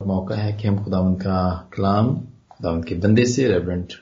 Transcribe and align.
मौका 0.00 0.34
है 0.36 0.52
कि 0.52 0.68
हम 0.68 0.82
खुदावन 0.84 1.14
का 1.14 1.38
कलाम 1.74 2.14
खुदावन 2.50 2.82
के 2.82 2.94
बंदे 2.94 3.24
से 3.26 3.46
रेवरेंट 3.48 3.92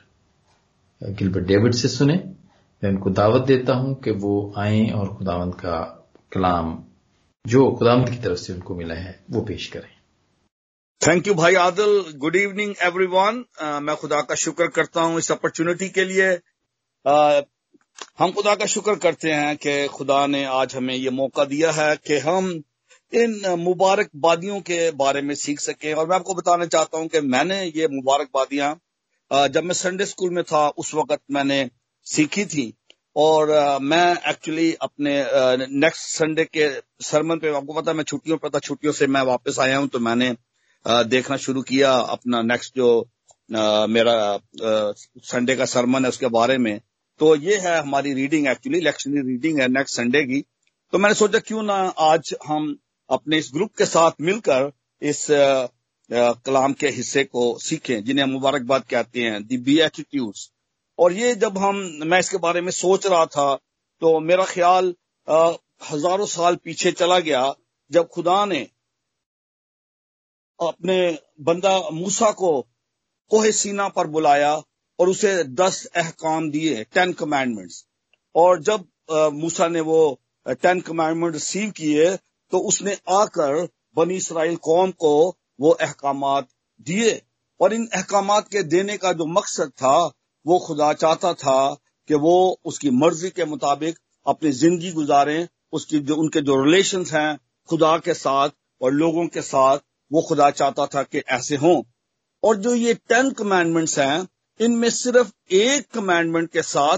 गिलबर्ट 1.01 1.45
डेविड 1.45 1.73
से 1.73 1.87
सुने। 1.87 2.13
मैं 2.81 2.89
उनको 2.89 3.09
दावत 3.09 3.45
देता 3.47 3.73
हूँ 3.73 3.93
कि 4.01 4.11
वो 4.23 4.33
आए 4.57 4.89
और 4.89 5.13
खुदावन 5.15 5.51
का 5.61 5.79
कलाम 6.33 6.77
जो 7.45 7.71
खुदावन 7.71 8.05
की 8.05 8.17
तरफ़ 8.17 8.37
से 8.37 8.53
उनको 8.53 8.75
मिला 8.75 8.95
है 8.95 9.19
वो 9.31 9.41
पेश 9.41 9.67
करें। 9.67 9.89
थैंक 11.01 11.27
यू 11.27 11.33
भाई 11.33 11.55
आदिल। 11.55 12.13
गुड 12.17 12.35
इवनिंग 12.35 12.75
एवरीवन 12.83 13.43
मैं 13.83 13.95
खुदा 13.95 14.21
का 14.21 14.35
शुक्र 14.35 14.67
करता 14.67 15.01
हूँ 15.01 15.17
इस 15.17 15.31
अपॉर्चुनिटी 15.31 15.89
के 15.89 16.05
लिए। 16.05 16.31
Uh, 17.05 17.43
हम 18.19 18.31
खुदा 18.31 18.53
का 18.55 18.65
शुक्र 18.65 18.95
करते 18.95 19.31
हैं 19.31 19.55
कि 19.57 19.87
खुदा 19.87 20.25
ने 20.27 20.43
आज 20.45 20.75
हमें 20.75 20.93
ये 20.95 21.09
मौका 21.09 21.45
दिया 21.45 21.71
है 21.71 21.95
कि 21.97 22.17
हम 22.19 22.49
इन 23.13 23.41
मुबारकबादियों 23.59 24.59
के 24.61 24.79
बारे 24.93 25.21
में 25.21 25.33
सीख 25.35 25.59
सकें। 25.59 25.93
और 25.93 26.07
मैं 26.07 26.15
आपको 26.15 26.33
बताना 26.35 26.65
चाहता 26.67 26.97
हूँ 26.97 27.07
कि 27.07 27.21
मैंने 27.23 27.63
ये 27.65 27.87
मुबारकबादियाँ 27.91 28.75
जब 29.31 29.63
मैं 29.63 29.73
संडे 29.73 30.05
स्कूल 30.05 30.29
में 30.33 30.43
था, 30.43 30.67
उस 30.69 30.93
वक्त 30.95 31.21
मैंने 31.31 31.69
सीखी 32.05 32.45
थी। 32.45 32.73
और 33.15 33.79
मैं 33.81 34.15
एक्चुअली 34.29 34.73
अपने 34.81 35.13
नेक्स्ट 35.69 36.07
संडे 36.09 36.43
के 36.47 36.69
सरमन 37.03 37.39
पे, 37.39 37.49
आपको 37.49 37.73
पता 37.73 37.91
है 37.91 37.97
मैं 37.97 38.03
छुट्टियों 38.03 38.37
पर 38.37 38.49
था, 38.49 38.59
छुट्टियों 38.59 38.93
से 38.93 39.07
मैं 39.07 39.21
वापस 39.23 39.59
आया 39.59 39.77
हूँ 39.77 39.87
तो 39.87 39.99
मैंने 39.99 40.35
देखना 40.85 41.37
शुरू 41.37 41.61
किया 41.63 41.91
अपना 41.91 42.41
नेक्स्ट 42.43 42.75
जो 42.75 42.89
मेरा 43.89 44.39
संडे 45.25 45.55
का 45.55 45.65
सरमन 45.67 46.03
है 46.03 46.09
उसके 46.09 46.27
बारे 46.29 46.57
में। 46.57 46.79
तो 47.19 47.35
ये 47.37 47.57
है 47.59 47.77
हमारी 47.79 48.13
रीडिंग 48.13 48.47
एक्चुअली 48.47 48.77
इलेक्शनरी 48.77 49.21
रीडिंग 49.27 49.59
है 49.59 49.67
नेक्स्ट 49.69 49.95
संडे 49.95 50.23
की। 50.23 50.43
तो 50.93 50.97
मैंने 50.97 51.15
सोचा 51.15 51.39
क्यों 51.47 51.63
ना 51.63 51.75
आज 52.03 52.35
हम 52.47 52.75
अपने 53.09 53.37
इस 53.37 53.49
ग्रुप 53.53 53.73
के 53.77 53.85
साथ 53.85 54.21
मिलकर 54.21 54.71
इस 55.01 55.25
कलाम 56.09 56.73
के 56.73 56.89
हिस्से 56.89 57.23
को 57.23 57.57
सीखें, 57.59 58.03
जिन्हें 58.03 58.23
हम 58.23 58.29
मुबारकबाद 58.31 58.83
कहते 58.89 59.21
हैं, 59.21 59.43
दी 59.47 59.57
बी 59.59 59.79
एटीट्यूड्स 59.81 60.49
और 60.99 61.13
ये 61.13 61.33
जब 61.35 61.57
हम, 61.57 61.75
मैं 62.05 62.19
इसके 62.19 62.37
बारे 62.37 62.61
में 62.61 62.71
सोच 62.71 63.07
रहा 63.07 63.25
था 63.27 63.55
तो 64.01 64.19
मेरा 64.21 64.45
ख्याल 64.45 64.93
हज़ारों 65.91 66.25
साल 66.27 66.55
पीछे 66.63 66.91
चला 66.93 67.19
गया, 67.19 67.53
जब 67.91 68.07
खुदा 68.09 68.43
ने 68.45 68.67
अपने 70.59 70.97
बंदा 71.41 71.79
मूसा 71.93 72.31
को 72.33 72.51
कोहे 73.31 73.51
सीना 73.51 73.87
पर 73.89 74.07
बुलाया 74.07 74.53
और 74.99 75.09
उसे 75.09 75.43
दस 75.43 75.85
अहकाम 75.87 76.49
दिए 76.51 76.83
टेन 76.93 77.11
कमांडमेंट्स 77.13 77.85
और 78.35 78.61
जब 78.63 78.87
मूसा 79.33 79.67
ने 79.67 79.81
वो 79.81 79.99
टेन 80.61 80.81
कमांडमेंट 80.81 81.33
रिसीव 81.33 81.71
किए 81.71 82.15
तो 82.51 82.59
उसने 82.59 82.97
आकर 83.09 83.67
बनी 83.97 84.15
इसराइल 84.15 84.55
कौम 84.55 84.91
को 84.91 85.37
वो 85.61 85.69
अहकाम 85.69 86.41
दिए। 86.81 87.21
और 87.61 87.73
इन 87.73 87.87
अहकाम 87.87 88.39
के 88.39 88.63
देने 88.63 88.97
का 88.97 89.13
जो 89.13 89.25
मकसद 89.25 89.69
था, 89.69 90.11
वो 90.47 90.59
खुदा 90.59 90.93
चाहता 90.93 91.33
था 91.33 91.77
कि 92.07 92.13
वो 92.13 92.59
उसकी 92.65 92.89
मर्ज़ी 92.89 93.29
के 93.29 93.45
मुताबिक 93.45 93.99
अपनी 94.27 94.51
ज़िंदगी 94.51 94.91
गुजारें, 94.91 95.47
उसकी 95.71 95.99
जो, 95.99 96.15
उनके 96.15 96.41
जो 96.41 96.63
रिलेशन 96.63 97.05
हैं 97.05 97.39
खुदा 97.69 97.97
के 97.97 98.13
साथ 98.13 98.49
और 98.81 98.91
लोगों 98.91 99.27
के 99.27 99.41
साथ, 99.41 99.77
वो 100.11 100.21
खुदा 100.21 100.51
चाहता 100.51 100.85
था 100.85 101.03
कि 101.03 101.17
ऐसे 101.19 101.55
हों। 101.55 101.83
और 102.43 102.57
जो 102.57 102.75
ये 102.75 102.93
टेन 102.93 103.31
कमांडमेंट्स 103.31 103.99
हैं, 103.99 104.27
इनमें 104.61 104.89
सिर्फ़ 104.89 105.31
एक 105.51 105.87
कमांडमेंट 105.91 106.51
के 106.51 106.61
साथ 106.61 106.97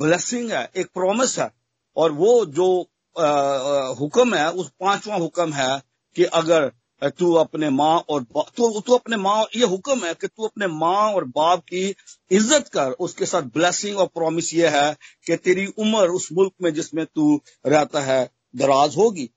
ब्लेसिंग 0.00 0.50
है, 0.50 0.70
एक 0.76 0.86
प्रॉमिस 0.86 1.38
है। 1.38 1.50
और 1.96 2.12
वो 2.12 2.46
जो 2.46 2.88
हुक्म 3.16 4.34
है, 4.34 4.50
उस 4.50 4.70
पांचवा 4.80 5.16
हुक्म 5.16 5.52
है 5.52 5.82
कि 6.16 6.24
अगर 6.40 6.70
तू 7.18 7.32
अपने 7.34 7.68
माँ 7.70 7.96
और 8.10 8.22
तू 8.56 8.80
तू 8.80 8.94
अपने 8.94 9.16
माँ, 9.16 9.44
ये 9.56 9.66
हुक्म 9.66 10.04
है 10.04 10.14
कि 10.14 10.26
तू 10.26 10.46
अपने 10.46 10.66
माँ 10.68 11.12
और 11.14 11.24
बाप 11.30 11.64
की 11.64 11.94
इज़्ज़त 12.30 12.68
कर। 12.68 12.90
उसके 13.00 13.26
साथ 13.26 13.42
ब्लेसिंग 13.54 13.98
और 13.98 14.06
प्रॉमिस 14.14 14.52
ये 14.54 14.68
है 14.68 14.96
कि 15.26 15.36
तेरी 15.36 15.66
उम्र 15.66 16.08
उस 16.10 16.28
मुल्क 16.32 16.52
में 16.62 16.72
जिसमें 16.74 17.04
तू 17.06 17.40
रहता 17.66 18.00
है, 18.00 18.24
दराज 18.56 18.96
होगी। 18.96 19.28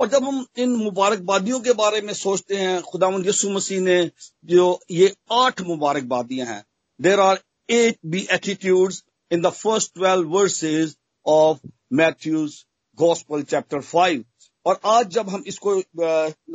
और 0.00 0.08
जब 0.08 0.24
हम 0.24 0.44
इन 0.58 0.70
मुबारकबादियों 0.76 1.60
के 1.60 1.72
बारे 1.72 2.00
में 2.00 2.12
सोचते 2.14 2.56
हैं 2.56 2.80
खुदा 2.82 3.08
यसु 3.26 3.50
मसीह 3.50 3.80
ने 3.80 4.10
जो 4.48 4.64
ये 4.90 5.14
आठ 5.32 5.60
मुबारकबादियाँ 5.62 6.46
हैं 6.46 6.62
there 7.00 7.20
are 7.20 7.40
eight 7.68 7.98
beatitude 8.32 8.92
in 9.30 9.42
the 9.42 9.50
first 9.52 9.94
twelve 9.94 10.28
verses 10.28 10.96
of 11.26 11.58
Matthew's 11.92 12.64
gospel 13.02 13.42
chapter 13.44 13.80
five 13.82 14.24
और 14.66 14.80
आज 14.86 15.06
जब 15.10 15.28
हम 15.28 15.44
इसको 15.46 15.80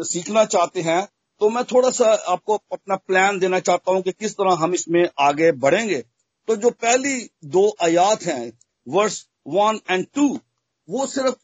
सीखना 0.06 0.46
चाहते 0.48 0.82
हैं 0.82 1.08
तो 1.42 1.50
मैं 1.50 1.64
थोड़ा 1.66 1.90
सा 1.92 2.12
आपको 2.30 2.56
अपना 2.74 2.96
प्लान 2.98 3.40
देना 3.40 3.60
चाहता 3.62 3.92
हूँ 3.92 4.02
कि 4.02 4.12
किस 4.14 4.34
तरह 4.34 4.54
हम 4.60 4.74
इसमें 4.74 5.08
आगे 5.22 5.52
बढ़ेंगे। 5.64 6.04
तो 6.48 6.56
जो 6.56 6.70
पहली 6.78 7.18
दो 7.48 7.66
आयात 7.84 8.24
हैं 8.24 8.52
वर्स 8.88 9.26
वन 9.50 9.80
एंड 9.90 10.06
टू 10.16 10.28
वो 10.90 11.06
सिर्फ़ 11.08 11.36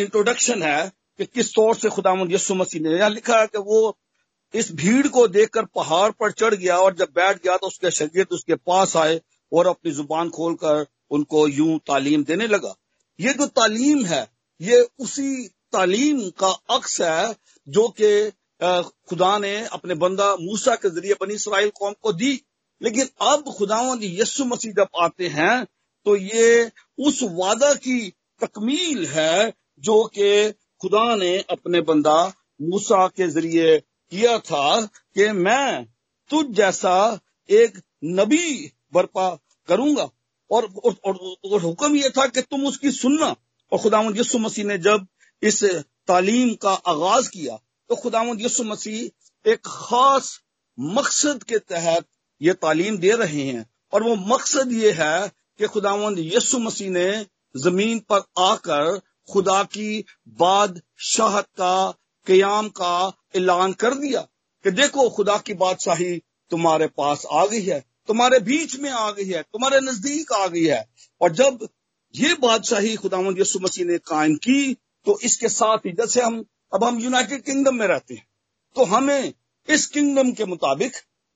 इंट्रोडक्शन 0.00 0.62
है 0.62 0.90
कि 1.18 1.26
किस 1.26 1.50
तौर 1.54 1.74
से 1.76 1.88
खुदा 1.88 2.12
यसु 2.30 2.54
मसीह 2.54 2.82
ने। 2.82 2.90
यहाँ 2.90 3.10
लिखा 3.10 3.40
है 3.40 3.46
कि 3.46 3.58
वो 3.60 3.96
इस 4.54 4.70
भीड़ 4.74 5.06
को 5.08 5.26
देखकर 5.30 5.64
पहाड़ 5.74 6.10
पर 6.20 6.32
चढ़ 6.32 6.54
गया 6.54 6.76
और 6.78 6.94
जब 6.94 7.12
बैठ 7.16 7.42
गया 7.44 7.56
तो 7.56 7.66
उसके 7.66 7.90
शरीर 7.92 8.26
उसके 8.32 8.54
पास 8.62 8.96
आए 8.96 9.20
और 9.52 9.66
अपनी 9.66 9.92
ज़ुबान 9.92 10.30
खोलकर 10.30 10.86
उनको 11.10 11.46
यूँ 11.48 11.78
तालीम 11.86 12.24
देने 12.24 12.46
लगा। 12.48 12.74
ये 13.22 13.32
जो 13.32 13.46
तालीम 13.48 14.04
है, 14.06 14.26
ये 14.60 14.80
उसी 14.98 15.46
तालीम 15.72 16.20
का 16.38 16.48
अक्स 16.70 17.00
है 17.00 17.34
जो 17.66 17.88
कि 18.00 18.30
खुदा 19.08 19.36
ने 19.38 19.54
अपने 19.72 19.94
बंदा 19.96 20.34
मूसा 20.36 20.74
के 20.76 20.90
ज़रिए 20.90 21.14
बनी 21.20 21.34
इसराइल 21.34 21.70
कौम 21.70 21.94
को 22.02 22.12
दी। 22.14 22.32
लेकिन 22.80 23.08
अब 23.22 23.52
खुदावंद 23.58 24.04
यस्सु 24.04 24.44
मसीह 24.44 24.72
जब 24.72 24.88
आते 25.00 25.28
हैं 25.28 25.64
तो 26.06 26.16
ये 26.16 26.70
उस 26.98 27.22
वादा 27.32 27.72
की 27.76 27.98
तकमील 28.40 29.06
है 29.06 29.52
जो 29.82 30.02
कि 30.14 30.30
खुदा 30.80 31.14
ने 31.16 31.36
अपने 31.50 31.80
बंदा 31.80 32.16
मूसा 32.62 33.06
के 33.08 33.28
ज़रिए 33.28 33.78
किया 33.78 34.38
था 34.40 34.80
कि 34.84 35.28
मैं 35.38 35.84
तुझ 36.30 36.44
जैसा 36.56 36.96
एक 37.48 37.78
नबी 38.04 38.72
बर्पा 38.94 39.28
करूँगा। 39.68 40.08
और, 40.52 40.72
और, 40.84 40.96
और, 41.04 41.36
और 41.52 41.60
हुक्म 41.60 41.96
यह 41.96 42.08
था 42.08 42.26
कि 42.26 42.42
तुम 42.42 42.66
उसकी 42.66 42.90
सुनना। 42.90 43.34
और 43.72 43.78
खुदावंद 43.78 44.18
यसु 44.18 44.38
मसीह 44.38 44.64
ने 44.64 44.78
जब 44.78 45.06
इस 45.42 45.64
तालीम 46.06 46.54
का 46.54 46.72
आगाज़ 46.72 47.28
किया 47.30 47.56
तो 47.88 47.96
खुदावंद 47.96 48.42
यसु 48.42 48.64
मसीह 48.64 49.50
एक 49.50 49.60
खास 49.66 50.40
मकसद 50.80 51.42
के 51.42 51.58
तहत 51.58 52.04
ये 52.42 52.52
तालीम 52.52 52.98
दे 52.98 53.10
रहे 53.10 53.42
हैं। 53.42 53.70
और 53.92 54.02
वो 54.02 54.16
मकसद 54.16 54.72
ये 54.72 54.92
है 54.92 55.28
कि 55.58 55.66
खुदावंद 55.66 56.18
यसु 56.18 56.58
मसीह 56.58 56.90
ने 56.90 57.26
ज़मीन 57.56 57.98
पर 57.98 58.20
आकर 58.38 59.00
खुदा 59.32 59.62
की 59.64 60.04
बादशाहत 60.28 61.44
का 61.44 61.90
क्याम 62.26 62.68
का 62.68 63.12
ऐलान 63.36 63.72
कर 63.72 63.94
दिया 63.94 64.20
कि 64.64 64.70
देखो 64.70 65.08
खुदा 65.10 65.38
की 65.38 65.54
बादशाही 65.54 66.22
तुम्हारे 66.50 66.86
पास 66.86 67.26
आ 67.32 67.46
गई 67.46 67.62
है। 67.62 67.91
तुम्हारे 68.08 68.38
बीच 68.40 68.78
में 68.80 68.90
आ 68.90 69.10
गई 69.10 69.24
है, 69.26 69.42
तुम्हारे 69.42 69.80
नज़दीक 69.80 70.32
आ 70.32 70.46
गई 70.46 70.64
है। 70.64 70.84
और 71.20 71.32
जब 71.32 71.68
ये 72.14 72.34
बादशाही 72.36 72.94
खुदावंद 72.96 73.38
यसु 73.38 73.58
मसीह 73.60 73.84
ने 73.86 73.98
कायम 74.00 74.34
की 74.38 74.74
तो 75.06 75.18
इसके 75.24 75.48
साथ 75.50 75.78
ही, 75.78 75.92
जैसे 75.92 76.22
हम, 76.22 76.44
अब 76.72 76.84
हम 76.84 76.98
यूनाइटेड 77.00 77.42
किंगडम 77.44 77.74
में 77.74 77.86
रहते 77.86 78.14
हैं 78.14 78.26
तो 78.76 78.84
हमें 78.86 79.32
इस 79.68 79.86
किंगडम 79.88 80.32
के 80.32 80.44
मुताबिक, 80.46 80.92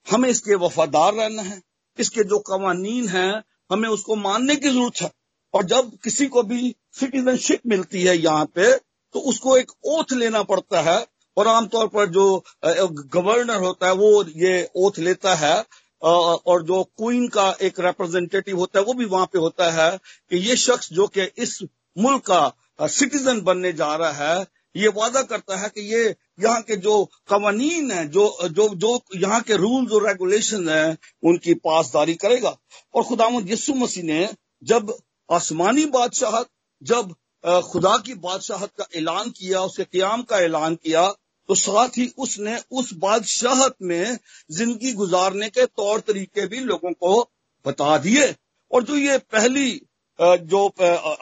हमें 0.06 0.28
इसके 0.28 0.54
वफादार 0.56 1.14
रहना 1.14 1.42
है, 1.42 1.60
इसके 1.98 2.24
जो 2.24 2.38
कवानीन 2.40 3.08
हैं, 3.08 3.42
हमें 3.70 3.88
उसको 3.88 4.16
मानने 4.16 4.56
की 4.56 4.68
ज़रूरत 4.68 5.02
है। 5.02 5.10
और 5.54 5.64
जब 5.64 5.90
किसी 6.04 6.26
को 6.28 6.42
भी 6.44 6.74
सिटीजनशिप 6.94 7.60
मिलती 7.66 8.02
है 8.02 8.16
यहाँ 8.18 8.44
पे 8.54 8.72
तो 9.14 9.20
उसको 9.22 9.56
एक 9.56 9.70
ओथ 9.86 10.12
लेना 10.14 10.42
पड़ता 10.44 10.80
है। 10.82 11.04
और 11.36 11.48
आमतौर 11.48 11.86
पर 11.88 12.06
जो 12.10 12.44
गवर्नर 12.64 13.60
होता 13.60 13.86
है, 13.86 13.92
वो 13.94 14.24
ये 14.36 14.70
ओथ 14.76 14.98
लेता 14.98 15.34
है 15.36 15.64
और 16.02 16.62
जो 16.62 16.82
क्वीन 16.98 17.26
का 17.28 17.50
एक 17.62 17.80
रिप्रेजेंटेटिव 17.80 18.58
होता 18.58 18.78
है, 18.78 18.84
वो 18.84 18.94
भी 18.94 19.04
वहाँ 19.04 19.26
पे 19.26 19.38
होता 19.38 19.70
है 19.72 19.96
कि 20.30 20.36
ये 20.38 20.56
शख्स 20.56 20.92
जो 20.92 21.06
कि 21.08 21.30
इस 21.38 21.58
मुल्क 21.96 22.22
का 22.30 22.86
सिटीजन 22.86 23.40
बनने 23.40 23.72
जा 23.72 23.94
रहा 23.96 24.30
है, 24.30 24.46
ये 24.76 24.88
वादा 24.88 25.22
करता 25.22 25.56
है 25.56 25.68
कि 25.68 25.80
ये 25.92 26.14
यहाँ 26.40 26.60
के 26.62 26.76
जो 26.76 27.04
कवानीन 27.28 27.90
है, 27.90 28.06
जो 28.08 28.48
जो 28.48 28.68
जो 28.76 29.00
यहाँ 29.16 29.40
के 29.40 29.56
रूल्स 29.56 29.92
और 29.92 30.06
रेगुलेशन 30.08 30.68
है, 30.68 30.96
उनकी 31.24 31.54
पासदारी 31.64 32.14
करेगा। 32.14 32.56
और 32.94 33.02
खुदा 33.02 33.28
यसु 33.46 33.74
मसीह 33.74 34.04
ने 34.04 34.28
जब 34.64 34.92
आसमानी 35.28 35.84
बादशाहत, 35.86 36.46
जब 36.82 37.14
खुदा 37.64 37.96
की 37.98 38.14
बादशाहत 38.16 38.70
का 38.78 38.86
ऐलान 38.96 39.30
किया, 39.30 39.60
उसके 39.60 39.84
क्याम 39.84 40.22
का 40.22 40.38
ऐलान 40.40 40.74
किया 40.74 41.02
तो 41.48 41.54
साथ 41.54 41.98
ही 41.98 42.06
उसने 42.18 42.56
उस 42.72 42.92
बादशाहत 42.94 43.74
में 43.82 44.18
ज़िंदगी 44.50 44.92
गुजारने 44.92 45.48
के 45.48 45.66
तौर 45.66 46.00
तरीके 46.00 46.46
भी 46.46 46.60
लोगों 46.60 46.92
को 46.92 47.20
बता 47.64 47.96
दिए। 47.98 48.34
और 48.70 48.82
जो 48.82 48.96
ये 48.96 49.18
पहली 49.18 49.80
जो 50.18 50.66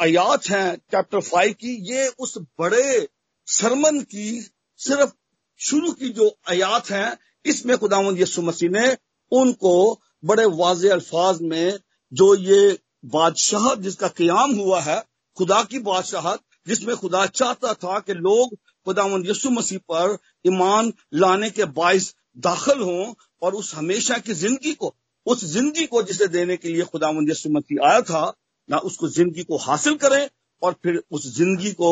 आयात 0.01 0.47
हैं 0.49 0.77
चैप्टर 0.77 1.21
फाइव 1.21 1.53
की, 1.53 1.75
ये 1.93 2.07
उस 2.09 2.39
बड़े 2.61 3.09
सरमन 3.49 4.01
की 4.03 4.41
सिर्फ़ 4.81 5.13
शुरू 5.61 5.93
की 5.93 6.09
जो 6.11 6.29
आयात 6.51 6.91
हैं, 6.91 7.17
इसमें 7.45 7.77
खुदावंद 7.79 8.21
यसु 8.21 8.43
मसीह 8.43 8.71
ने 8.71 8.97
उनको 9.33 10.01
बड़े 10.25 10.45
वाज 10.47 10.87
अल्फाज 10.87 11.41
में 11.43 11.79
जो 12.13 12.35
ये 12.37 12.79
बादशाह 13.07 13.75
जिसका 13.77 14.09
क्याम 14.11 14.55
हुआ 14.55 14.81
है, 14.81 15.03
खुदा 15.37 15.63
की 15.65 15.79
बादशाहत, 15.81 16.41
जिसमें 16.67 16.97
खुदा 16.97 17.25
चाहता 17.29 17.73
था 17.75 17.99
कि 17.99 18.15
लोग 18.15 18.57
खुदावंद 18.87 19.29
यसु 19.29 19.51
मसीह 19.51 19.79
पर 19.91 20.17
ईमान 20.47 20.93
लाने 21.15 21.51
के 21.51 21.65
बायस 21.79 22.15
दाखिल 22.47 22.81
हों 22.81 23.13
और 23.43 23.55
उस 23.55 23.75
हमेशा 23.75 24.19
की 24.19 24.35
ज़िंदगी 24.35 24.73
को, 24.75 24.95
उस 25.27 25.45
ज़िंदगी 25.45 25.87
को 25.87 26.03
जिसे 26.03 26.27
देने 26.29 26.57
के 26.57 26.69
लिए 26.69 26.83
खुदावंद 26.85 27.31
यसु 27.31 27.51
मसीह 27.51 27.87
आया 27.89 28.01
था, 28.03 28.33
ना 28.69 28.79
उसको 28.81 29.09
ज़िंदगी 29.11 29.43
को 29.45 29.57
हासिल 29.59 29.95
करें 29.97 30.29
और 30.63 30.73
फिर 30.83 31.03
उस 31.11 31.27
ज़िंदगी 31.37 31.73
को 31.73 31.91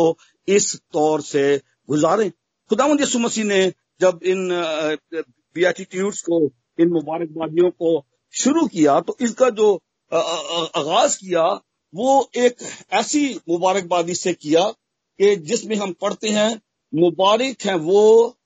इस 0.49 0.75
तौर 0.93 1.21
से 1.23 1.44
गुजारें। 1.89 2.31
खुदावंद 2.71 3.00
यसु 3.00 3.19
मसीह 3.19 3.45
ने 3.45 3.62
जब 4.00 4.21
इन 4.25 4.49
बियाटिट्यूड्स 5.56 6.21
को, 6.23 6.41
इन 6.81 6.88
मुबारकबादियों 6.88 7.71
को 7.73 8.05
शुरू 8.35 8.67
किया 8.67 9.00
तो 9.00 9.17
इसका 9.21 9.49
जो 9.50 9.75
आगाज़ 10.12 11.17
किया, 11.19 11.43
वो 11.95 12.31
एक 12.37 12.56
ऐसी 12.93 13.25
मुबारकबादी 13.49 14.15
से 14.15 14.33
किया 14.35 14.65
कि 15.21 15.35
जिसमें 15.49 15.77
हम 15.77 15.93
पढ़ते 16.00 16.29
हैं 16.31 16.50
मुबारक 16.93 17.62
हैं 17.67 17.75
वो 17.75 18.37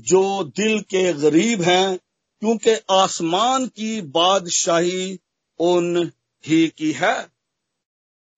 जो 0.00 0.44
दिल 0.44 0.80
के 0.80 1.12
गरीब 1.12 1.62
हैं, 1.62 1.98
क्योंकि 2.42 2.74
आसमान 2.90 3.66
की 3.66 4.00
बादशाही 4.02 5.18
उन 5.60 6.10
ही 6.44 6.68
की 6.68 6.92
है। 6.92 7.14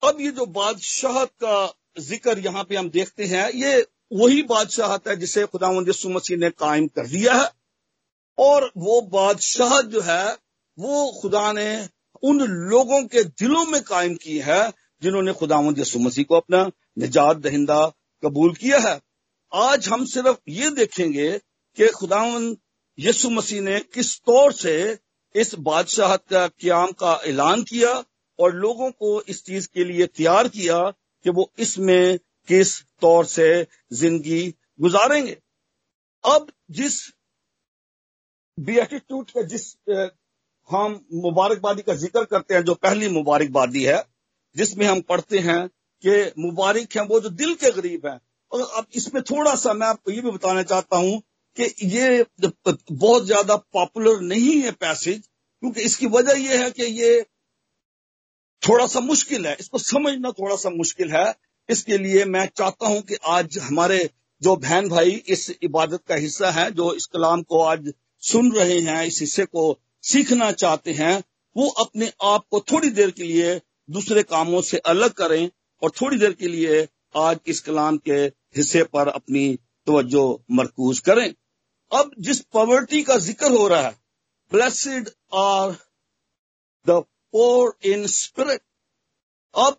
अब 0.02 0.20
ये 0.20 0.30
जो 0.30 0.46
बादशाह 0.46 1.24
का 1.24 1.74
ज़िक्र 2.00 2.38
यहाँ 2.38 2.64
पे 2.64 2.76
हम 2.76 2.90
देखते 2.90 3.24
हैं, 3.24 3.50
ये 3.50 3.86
वही 4.12 4.42
बादशाहत 4.42 5.08
है 5.08 5.16
जिसे 5.16 5.46
खुदा 5.46 5.68
यसु 5.88 6.08
मसीह 6.08 6.36
ने 6.36 6.50
कायम 6.50 6.86
कर 6.86 7.06
दिया 7.06 7.34
है। 7.34 7.48
और 8.38 8.70
वो 8.76 9.00
बादशाह 9.00 9.80
जो 9.80 10.00
है, 10.00 10.32
वो 10.78 11.20
खुदा 11.22 11.52
ने 11.52 11.88
उन 12.22 12.40
लोगों 12.40 13.02
के 13.04 13.24
दिलों 13.24 13.64
में 13.66 13.82
कायम 13.82 14.14
की 14.14 14.38
है, 14.38 14.72
जिन्होंने 15.02 15.32
खुदावंद 15.32 15.78
यसु 15.78 15.98
मसीह 15.98 16.24
को 16.24 16.36
अपना 16.36 16.70
निजात 16.98 17.36
दहिंदा 17.36 17.86
कबूल 18.22 18.54
किया 18.54 18.78
है। 18.78 19.00
आज 19.52 19.88
हम 19.88 20.04
सिर्फ़ 20.04 20.36
ये 20.48 20.70
देखेंगे 20.70 21.30
कि 21.78 21.86
खुदावंद 21.88 22.56
यसु 22.98 23.30
मसीह 23.30 23.60
ने 23.60 23.80
किस 23.94 24.14
तौर 24.20 24.52
से 24.52 24.76
इस 25.34 25.54
बादशाह 25.60 26.16
का 26.16 26.46
क्याम 26.48 26.92
का 26.92 27.12
ऐलान 27.26 27.62
किया 27.62 27.92
और 28.38 28.54
लोगों 28.54 28.90
को 28.92 29.20
इस 29.22 29.44
चीज़ 29.44 29.68
के 29.74 29.84
लिए 29.84 30.06
तैयार 30.06 30.48
किया 30.48 30.78
कि 31.24 31.30
वो 31.30 31.50
इसमें 31.58 32.18
किस 32.48 32.74
तौर 33.00 33.26
से 33.26 33.50
ज़िंदगी 33.92 34.42
गुजारेंगे। 34.80 35.36
अब 36.24 36.50
जिस 36.70 36.98
एटीट्यूड 38.58 39.30
का 39.30 39.42
जिस 39.44 39.68
हम 40.70 41.00
मुबारकबादी 41.22 41.82
का 41.82 41.94
ज़िक्र 41.96 42.24
करते 42.24 42.54
हैं, 42.54 42.64
जो 42.64 42.74
पहली 42.74 43.08
मुबारकबादी 43.10 43.84
है, 43.84 44.02
जिसमें 44.56 44.86
हम 44.86 45.00
पढ़ते 45.02 45.38
हैं 45.40 45.66
कि 46.04 46.42
मुबारक 46.42 46.96
हैं 46.96 47.06
वो 47.08 47.20
जो 47.20 47.28
दिल 47.30 47.54
के 47.54 47.70
गरीब 47.72 48.06
हैं 48.06 48.20
और 48.52 48.60
अब 48.76 48.86
इसमें 48.94 49.22
थोड़ा 49.22 49.54
सा 49.54 49.72
मैं 49.72 49.86
आपको 49.86 50.10
ये 50.10 50.20
भी 50.20 50.30
बताना 50.30 50.62
चाहता 50.62 50.96
हूँ 50.96 51.22
कि 51.56 51.74
ये 51.86 52.24
बहुत 52.46 53.24
ज़्यादा 53.26 53.56
पॉपुलर 53.56 54.20
नहीं 54.20 54.60
है 54.60 54.72
पैसेज 54.72 55.18
क्योंकि 55.18 55.80
इसकी 55.80 56.06
वजह 56.06 56.38
यह 56.38 56.62
है 56.62 56.70
कि 56.70 56.82
ये 56.82 57.20
थोड़ा 58.62 58.86
सा 58.86 59.00
मुश्किल 59.00 59.46
है। 59.46 59.56
इसको 59.60 59.78
समझना 59.78 60.30
थोड़ा 60.30 60.56
सा 60.56 60.70
मुश्किल 60.70 61.10
है। 61.10 61.34
इसके 61.68 61.98
लिए 61.98 62.24
मैं 62.24 62.46
चाहता 62.56 62.86
हूँ 62.86 63.00
कि 63.02 63.16
आज 63.28 63.58
हमारे 63.58 63.98
जो 64.42 64.54
बहन 64.56 64.88
भाई 64.88 65.10
इस 65.10 65.50
इबादत 65.62 66.02
का 66.08 66.14
हिस्सा 66.14 66.50
है, 66.50 66.70
जो 66.70 66.94
इस 66.94 67.06
कलाम 67.06 67.42
को 67.42 67.62
आज 67.62 67.92
सुन 68.22 68.52
रहे 68.52 68.78
हैं, 68.80 69.04
इस 69.06 69.20
हिस्से 69.20 69.44
को 69.44 69.78
सीखना 70.02 70.50
चाहते 70.52 70.92
हैं, 70.92 71.22
वो 71.56 71.68
अपने 71.68 72.12
आप 72.22 72.44
को 72.50 72.60
थोड़ी 72.72 72.90
देर 72.90 73.10
के 73.10 73.22
लिए 73.22 73.60
दूसरे 73.90 74.22
कामों 74.22 74.60
से 74.62 74.78
अलग 74.86 75.12
करें 75.12 75.50
और 75.82 75.90
थोड़ी 75.90 76.18
देर 76.18 76.32
के 76.32 76.48
लिए 76.48 76.86
आज 77.16 77.38
इस 77.46 77.60
कलाम 77.60 77.96
के 77.98 78.26
हिस्से 78.54 78.82
पर 78.84 79.08
अपनी 79.10 79.44
तवज्जो 79.86 80.24
मरकूज 80.50 80.98
करें। 81.00 81.32
अब 81.92 82.10
जिस 82.18 82.40
पॉवर्टी 82.52 83.02
का 83.02 83.16
ज़िक्र 83.20 83.50
हो 83.52 83.66
रहा 83.68 83.82
है 83.82 83.96
blessed 84.52 85.08
are 85.34 85.72
the 86.86 87.02
poor 87.34 87.76
in 87.86 88.06
spirit 88.08 88.60
अब 89.54 89.78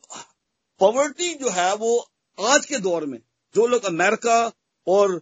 पॉवर्टी 0.82 1.34
जो 1.34 1.50
है 1.52 1.74
वो 1.76 1.98
आज 2.38 2.66
के 2.66 2.78
दौर 2.80 3.06
में, 3.06 3.20
जो 3.56 3.66
लोग 3.68 3.84
अमेरिका 3.86 4.52
और 4.88 5.22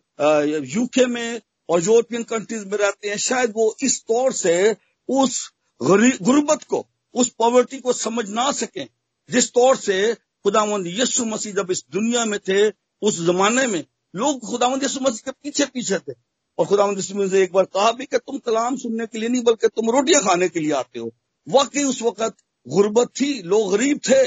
यूके 0.67 1.05
में 1.05 1.41
और 1.69 1.83
यूरोपियन 1.83 2.23
कंट्रीज़ 2.23 2.65
में 2.65 2.77
रहते 2.77 3.09
हैं, 3.09 3.17
शायद 3.19 3.53
वो 3.55 3.75
इस 3.83 4.01
तौर 4.03 4.33
से 4.33 4.75
उस 5.09 5.51
गुर्बत 5.81 6.63
को, 6.63 6.85
उस 7.15 7.29
पॉवर्टी 7.29 7.79
को 7.79 7.93
समझ 7.93 8.29
ना 8.29 8.51
सकें, 8.53 8.87
जिस 9.29 9.51
तौर 9.53 9.77
से 9.77 10.13
खुदावंद 10.15 10.87
यस्सु 10.89 11.25
मसीह 11.25 11.53
जब 11.53 11.71
इस 11.71 11.83
दुनिया 11.91 12.25
में 12.25 12.39
थे 12.39 12.69
उस 13.01 13.19
जमाने 13.25 13.65
में 13.67 13.83
लोग 14.13 14.39
खुदावंद 14.41 14.83
यस्सु 14.83 14.99
मसीह 15.01 15.21
के 15.25 15.31
पीछे 15.33 15.65
पीछे 15.67 15.97
थे। 15.99 16.13
और 16.57 16.65
खुदावंद 16.65 16.97
यस्सु 16.97 17.15
मसीह 17.15 17.33
ने 17.33 17.43
एक 17.43 17.53
बार 17.53 17.65
कहा 17.67 17.91
भी 17.93 18.05
कि 18.05 18.17
तुम 18.19 18.37
कलाम 18.39 18.75
सुनने 18.77 19.05
के 19.07 19.19
लिए 19.19 19.29
नहीं, 19.29 19.43
बल्कि 19.43 19.67
तुम 19.69 19.89
रोटियाँ 19.91 20.21
खाने 20.23 20.49
के 20.49 20.59
लिए 20.59 20.71
आते 20.73 20.99
हो। 20.99 21.11
वाकई 21.47 21.83
उस 21.85 22.01
वक्त 22.01 22.35
गुर्बत 22.65 23.09
थी, 23.19 23.41
लोग 23.43 23.71
गरीब 23.71 23.99
थे। 24.09 24.21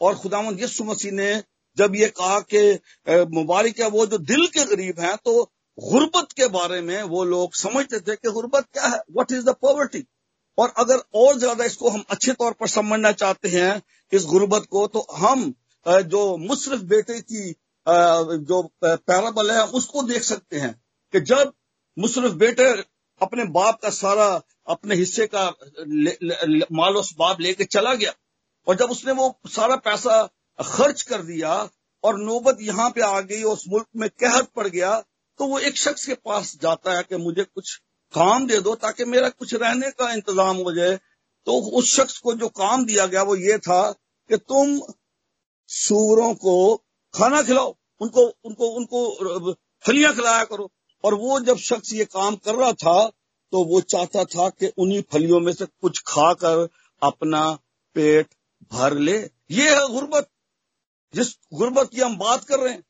और 0.00 0.14
खुदावंद 0.16 0.60
यसु 0.60 0.84
मसीह 0.84 1.12
ने 1.14 1.42
जब 1.76 1.94
ये 1.96 2.06
कहा 2.10 2.38
कि 2.52 2.60
मुबारक 3.30 3.80
है 3.80 3.88
वो 3.90 4.06
जो 4.06 4.18
दिल 4.20 4.46
के 4.48 4.64
गरीब 4.66 5.00
हैं 5.00 5.16
तो 5.24 5.42
गुर्बत 5.78 6.32
के 6.32 6.46
बारे 6.48 6.80
में 6.82 7.02
वो 7.04 7.24
लोग 7.24 7.54
समझते 7.54 8.00
थे 8.00 8.16
कि 8.16 8.30
गुर्बत 8.32 8.66
क्या 8.72 8.86
है 8.86 8.98
व्हाट 9.10 9.32
इज़ 9.32 9.44
द 9.44 9.54
पॉवर्टी 9.60 10.04
और 10.58 10.72
अगर 10.78 11.02
और 11.14 11.38
ज़्यादा 11.38 11.64
इसको 11.64 11.90
हम 11.90 12.04
अच्छे 12.10 12.32
तौर 12.34 12.52
पर 12.52 12.68
समझना 12.68 13.12
चाहते 13.14 13.48
हैं, 13.48 13.82
इस 14.12 14.24
गुर्बत 14.26 14.66
को 14.70 14.86
तो 14.88 15.06
हम 15.16 15.52
जो 15.86 16.36
मुशरफ 16.38 16.80
बेटे 16.86 17.18
की 17.22 17.54
जो 17.86 18.62
पैराबल 18.84 19.50
है, 19.50 19.62
उसको 19.64 20.02
देख 20.02 20.22
सकते 20.22 20.58
हैं 20.58 20.74
कि 21.12 21.20
जब 21.22 21.52
मुशरफ 21.96 22.32
बेटे 22.34 22.64
अपने 23.20 23.44
बाप 23.50 23.80
का 23.82 23.90
सारा, 23.90 24.42
अपने 24.66 24.94
हिस्से 24.94 25.26
का 25.34 25.48
माल 26.72 26.96
उस 26.96 27.14
बाप 27.18 27.40
लेके 27.40 27.64
चला 27.66 27.94
गया 27.94 28.12
और 28.66 28.76
जब 28.76 28.90
उसने 28.90 29.12
वो 29.12 29.38
सारा 29.48 29.76
पैसा 29.76 30.22
खर्च 30.58 31.02
कर 31.02 31.22
दिया 31.22 31.52
और 32.04 32.18
नौबत 32.20 32.58
यहाँ 32.60 32.90
पे 32.90 33.00
आ 33.00 33.20
गई 33.20 33.42
उस 33.44 33.64
मुल्क 33.68 33.86
में 33.96 34.08
कहत 34.10 34.48
पड़ 34.56 34.66
गया 34.68 35.00
तो 35.40 35.46
वो 35.46 35.58
एक 35.60 35.76
शख्स 35.76 36.06
के 36.06 36.14
पास 36.14 36.56
जाता 36.62 36.96
है 36.96 37.02
कि 37.02 37.16
मुझे 37.16 37.44
कुछ 37.44 37.74
काम 38.14 38.46
दे 38.46 38.60
दो 38.60 38.74
ताकि 38.74 39.04
मेरा 39.04 39.28
कुछ 39.28 39.54
रहने 39.54 39.90
का 39.90 40.10
इंतज़ाम 40.12 40.56
हो 40.56 40.72
जाए। 40.72 40.96
तो 41.46 41.52
उस 41.78 41.94
शख्स 41.96 42.18
को 42.18 42.34
जो 42.34 42.48
काम 42.48 42.84
दिया 42.86 43.06
गया 43.06 43.22
वो 43.22 43.36
ये 43.36 43.58
था 43.58 43.80
कि 44.30 44.36
तुम 44.36 44.80
सूरों 45.70 46.32
को 46.34 46.54
खाना 47.16 47.42
खिलाओ, 47.42 47.74
उनको 48.00 48.22
उनको 48.44 48.68
उनको 48.70 49.52
फलियाँ 49.84 50.12
खिलाया 50.14 50.44
करो। 50.46 50.70
और 51.04 51.14
वो 51.16 51.38
जब 51.42 51.56
शख्स 51.60 51.92
ये 51.94 52.04
काम 52.06 52.36
कर 52.38 52.54
रहा 52.54 52.72
था 52.74 53.10
तो 53.52 53.64
वो 53.64 53.80
चाहता 53.82 54.24
था 54.26 54.48
कि 54.50 54.72
उन्हीं 54.78 55.02
फलियों 55.12 55.40
में 55.40 55.52
से 55.52 55.66
कुछ 55.66 56.02
खाकर 56.06 56.68
अपना 57.02 57.42
पेट 57.96 58.34
भर 58.72 58.94
ले। 58.98 59.16
ये 59.50 59.68
है 59.70 59.86
गुर्बत, 59.88 60.28
जिस 61.14 61.28
गुर्बत 61.54 61.90
की 61.90 62.00
हम 62.00 62.16
बात 62.18 62.44
कर 62.44 62.58
रहे 62.58 62.72
हैं। 62.72 62.82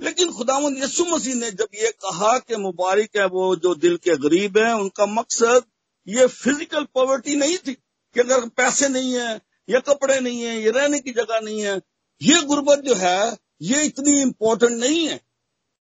लेकिन 0.00 0.32
खुदावंद 0.32 0.78
यसु 0.78 1.04
मसीह 1.06 1.34
ने 1.34 1.50
जब 1.52 1.68
ये 1.74 1.90
कहा 2.00 2.38
कि 2.40 2.56
मुबारक 2.58 3.16
है 3.16 3.26
वो 3.28 3.54
जो 3.56 3.74
दिल 3.76 3.96
के 3.98 4.16
गरीब 4.18 4.58
हैं, 4.58 4.72
उनका 4.74 5.06
मकसद 5.08 5.64
ये 6.06 6.26
फ़िज़िकल 6.28 6.84
पॉवर्टी 6.94 7.36
नहीं 7.36 7.56
थी 7.58 7.74
कि 7.74 8.20
अगर 8.20 8.48
पैसे 8.50 8.88
नहीं 8.88 9.12
है, 9.14 9.40
या 9.68 9.80
कपड़े 9.82 10.18
नहीं 10.20 10.42
है, 10.42 10.56
ये 10.56 10.70
रहने 10.70 10.98
की 11.00 11.12
जगह 11.12 11.40
नहीं 11.40 11.60
है। 11.62 11.74
ये 12.20 12.40
गुर्बत 12.44 12.84
जो 12.84 12.94
है 12.96 13.36
ये 13.62 13.84
इतनी 13.84 14.20
इंपॉर्टेंट 14.20 14.72
नहीं 14.72 15.08
है। 15.08 15.20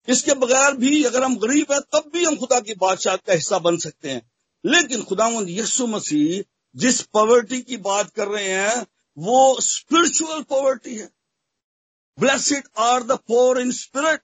इसके 0.08 0.34
बगैर 0.34 0.74
भी 0.74 1.04
अगर 1.04 1.24
हम 1.24 1.36
गरीब 1.36 1.66
हैं, 1.72 1.80
तब 1.80 2.10
भी 2.12 2.24
हम 2.24 2.36
खुदा 2.36 2.60
की 2.60 2.74
बादशाह 2.74 3.16
का 3.16 3.32
हिस्सा 3.32 3.58
बन 3.58 3.78
सकते 3.78 4.10
हैं। 4.10 4.32
लेकिन 4.66 5.02
खुदावंद 5.02 5.50
यसु 5.50 5.86
मसीह 5.86 6.42
जिस 6.76 7.02
पॉवर्टी 7.02 7.62
की 7.62 7.76
बात 7.76 8.10
कर 8.10 8.28
रहे 8.28 8.48
हैं, 8.48 8.86
वो 9.18 9.60
स्पिरिचुअल 9.60 10.42
पॉवर्टी 10.42 10.96
है। 10.96 11.10
Blessed 12.20 12.62
are 12.78 13.02
the 13.02 13.12
poor 13.12 13.60
in 13.60 13.72
spirit 13.72 14.20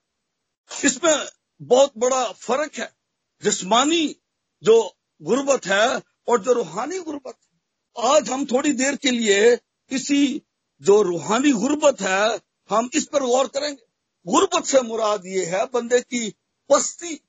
इसमें 0.84 1.24
बहुत 1.62 1.92
बड़ा 1.98 2.32
फ़र्क 2.32 2.74
है। 2.74 2.96
जिस्मानी 3.42 4.16
जो 4.62 4.96
गुर्बत 5.22 5.66
है 5.66 6.02
और 6.28 6.42
जो 6.42 6.52
रूहानी 6.52 6.98
गुर्बत 6.98 7.34
है। 7.36 7.60
आज 8.10 8.30
हम 8.30 8.46
थोड़ी 8.46 8.72
देर 8.72 8.96
के 8.96 9.10
लिए 9.10 9.58
इसी 9.90 10.42
जो 10.80 11.02
रूहानी 11.02 11.52
गुर्बत 11.52 12.00
है 12.00 12.40
हम 12.70 12.88
इस 12.94 13.04
पर 13.06 13.24
गौर 13.24 13.46
करेंगे। 13.48 13.82
गुर्बत 14.26 14.64
से 14.64 14.80
मुराद 14.82 15.26
ये 15.26 15.44
है, 15.46 15.64
बंदे 15.66 16.00
की 16.00 16.28
पस्ती 16.70 17.20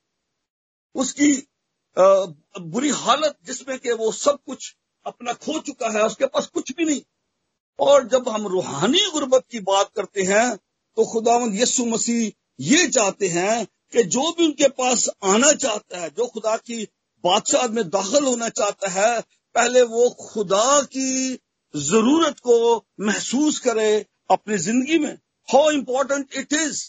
उसकी 0.94 1.32
बुरी 1.96 2.90
हालत 2.96 3.36
जिसमें 3.46 3.78
कि 3.78 3.92
वो 3.94 4.10
सब 4.14 4.38
कुछ 4.46 4.74
अपना 5.06 5.32
खो 5.34 5.58
चुका 5.60 5.88
है, 5.88 6.02
उसके 6.02 6.26
पास 6.26 6.46
कुछ 6.48 6.72
भी 6.72 6.84
नहीं। 6.84 7.02
और 7.78 8.06
जब 8.08 8.28
हम 8.28 8.46
रूहानी 8.48 9.00
गुर्बत 9.12 9.44
की 9.50 9.60
बात 9.62 9.90
करते 9.96 10.22
हैं 10.24 10.56
तो 10.56 11.04
खुदावंद 11.04 11.54
यसु 11.54 11.84
मसीह 11.86 12.30
ये 12.64 12.86
चाहते 12.88 13.28
हैं 13.28 13.66
कि 13.92 14.02
जो 14.04 14.30
भी 14.32 14.46
उनके 14.46 14.68
पास 14.70 15.08
आना 15.24 15.52
चाहता 15.54 16.00
है, 16.00 16.08
जो 16.10 16.26
खुदा 16.26 16.56
की 16.58 16.84
बादशाह 17.24 17.66
में 17.68 17.88
दाखिल 17.90 18.24
होना 18.24 18.48
चाहता 18.50 18.88
है, 18.90 19.20
पहले 19.54 19.82
वो 19.84 20.08
खुदा 20.22 20.80
की 20.82 21.38
ज़रूरत 21.74 22.38
को 22.40 22.76
महसूस 23.00 23.58
करे 23.60 24.06
अपनी 24.30 24.56
ज़िंदगी 24.58 24.98
में। 24.98 25.18
How 25.48 25.70
important 25.70 26.34
it 26.36 26.52
is 26.52 26.84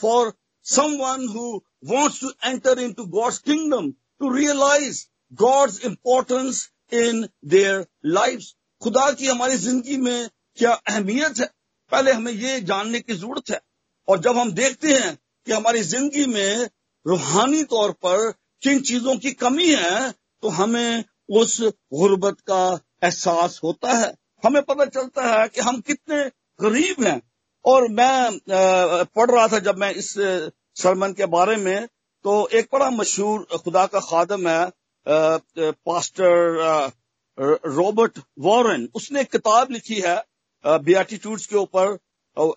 for 0.00 0.32
someone 0.66 1.24
who 1.28 1.48
wants 1.84 2.18
to 2.20 2.28
enter 2.42 2.72
into 2.82 3.04
God's 3.14 3.38
kingdom 3.38 3.88
to 4.20 4.28
realize 4.30 5.00
God's 5.32 5.74
importance 5.88 6.60
in 6.92 7.18
their 7.54 7.74
lives. 8.16 8.46
खुदा 8.82 9.10
की 9.10 9.26
हमारी 9.26 9.56
ज़िंदगी 9.56 9.96
में 9.96 10.28
क्या 10.58 10.72
अहमियत 10.72 11.38
है? 11.40 11.46
पहले 11.92 12.12
हमें 12.12 12.32
ये 12.32 12.60
जानने 12.60 13.00
की 13.00 13.14
ज़रूरत 13.14 13.50
है। 13.50 13.60
और 14.08 14.20
जब 14.20 14.38
हम 14.38 14.52
देखते 14.52 14.94
हैं 14.94 15.14
कि 15.46 15.52
हमारी 15.52 15.82
ज़िंदगी 15.82 16.24
में 16.26 16.68
रूहानी 17.06 17.62
तौर 17.64 17.92
पर 18.06 18.30
किन 18.62 18.80
चीज़ों 18.82 19.16
की 19.18 19.32
कमी 19.44 19.70
है 19.74 20.10
तो 20.10 20.48
हमें 20.48 21.04
उस 21.40 21.60
गुर्बत 21.94 22.40
का 22.50 22.64
एहसास 23.02 23.60
होता 23.64 23.92
है। 23.92 24.12
हमें 24.44 24.62
पता 24.62 24.84
चलता 24.86 25.28
है 25.28 25.48
कि 25.48 25.60
हम 25.60 25.80
कितने 25.80 26.24
गरीब 26.60 27.04
हैं। 27.04 27.20
और 27.64 27.88
मैं 27.88 28.38
पढ़ 29.16 29.30
रहा 29.30 29.46
था 29.48 29.58
जब 29.66 29.78
मैं 29.78 29.90
इस 29.94 30.12
सरमन 30.82 31.12
के 31.18 31.26
बारे 31.34 31.56
में 31.56 31.86
तो 32.24 32.46
एक 32.58 32.68
बड़ा 32.72 32.90
मशहूर 32.90 33.58
खुदा 33.64 33.86
का 33.86 34.00
खादम 34.00 34.48
है 34.48 34.70
पास्टर 35.06 36.92
रॉबर्ट 37.38 38.18
वॉरेन। 38.40 38.88
उसने 38.94 39.20
एक 39.20 39.30
किताब 39.32 39.70
लिखी 39.70 40.00
है 40.00 40.16
बियाटीट्यूड्स 40.64 41.46
के 41.46 41.56
ऊपर 41.56 41.98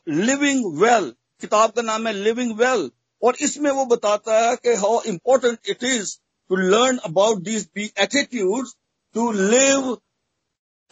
लिविंग 0.09 0.65
वेल 0.81 1.11
किताब 1.41 1.71
का 1.71 1.81
नाम 1.81 2.07
है 2.07 2.13
लिविंग 2.13 2.55
वेल 2.59 2.89
और 3.21 3.35
इसमें 3.41 3.71
वो 3.71 3.85
बताता 3.85 4.39
है 4.39 4.55
कि 4.55 4.73
how 4.83 5.01
important 5.07 5.69
it 5.69 5.83
is 5.83 6.15
to 6.49 6.55
learn 6.55 6.97
about 7.05 7.41
these 7.43 7.67
beatitude 8.01 8.67
to 9.15 9.31
live 9.31 9.97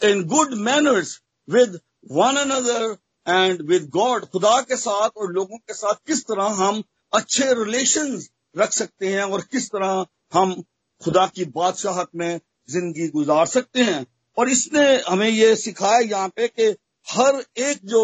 in 0.02 0.24
good 0.28 0.54
manners 0.70 1.20
with 1.48 1.80
one 2.12 2.36
another 2.38 2.96
and 3.28 3.62
with 3.70 3.90
God 3.90 4.26
खुदा 4.26 4.60
के 4.62 4.76
साथ 4.78 5.18
और 5.18 5.32
लोगों 5.34 5.58
के 5.58 5.74
साथ 5.74 5.96
किस 6.08 6.24
तरह 6.26 6.64
हम 6.64 6.84
अच्छे 7.14 7.54
रिलेशन 7.64 8.20
रख 8.56 8.72
सकते 8.74 9.08
हैं 9.08 9.24
और 9.24 9.42
किस 9.52 9.70
तरह 9.70 10.06
हम 10.34 10.54
खुदा 11.02 11.26
की 11.28 11.46
बादशाहत 11.56 12.10
में 12.16 12.40
ज़िंदगी 12.70 13.08
गुजार 13.10 13.46
सकते 13.46 13.84
हैं। 13.84 14.06
और 14.38 14.50
इसने 14.50 14.86
हमें 15.08 15.30
ये 15.30 15.56
सिखाया 15.56 16.00
यहाँ 16.00 16.30
पे 16.36 16.48
कि 16.50 16.70
हर 17.08 17.44
एक 17.60 17.86
जो 17.86 18.04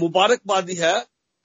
मुबारकबादी 0.00 0.74
है 0.74 0.94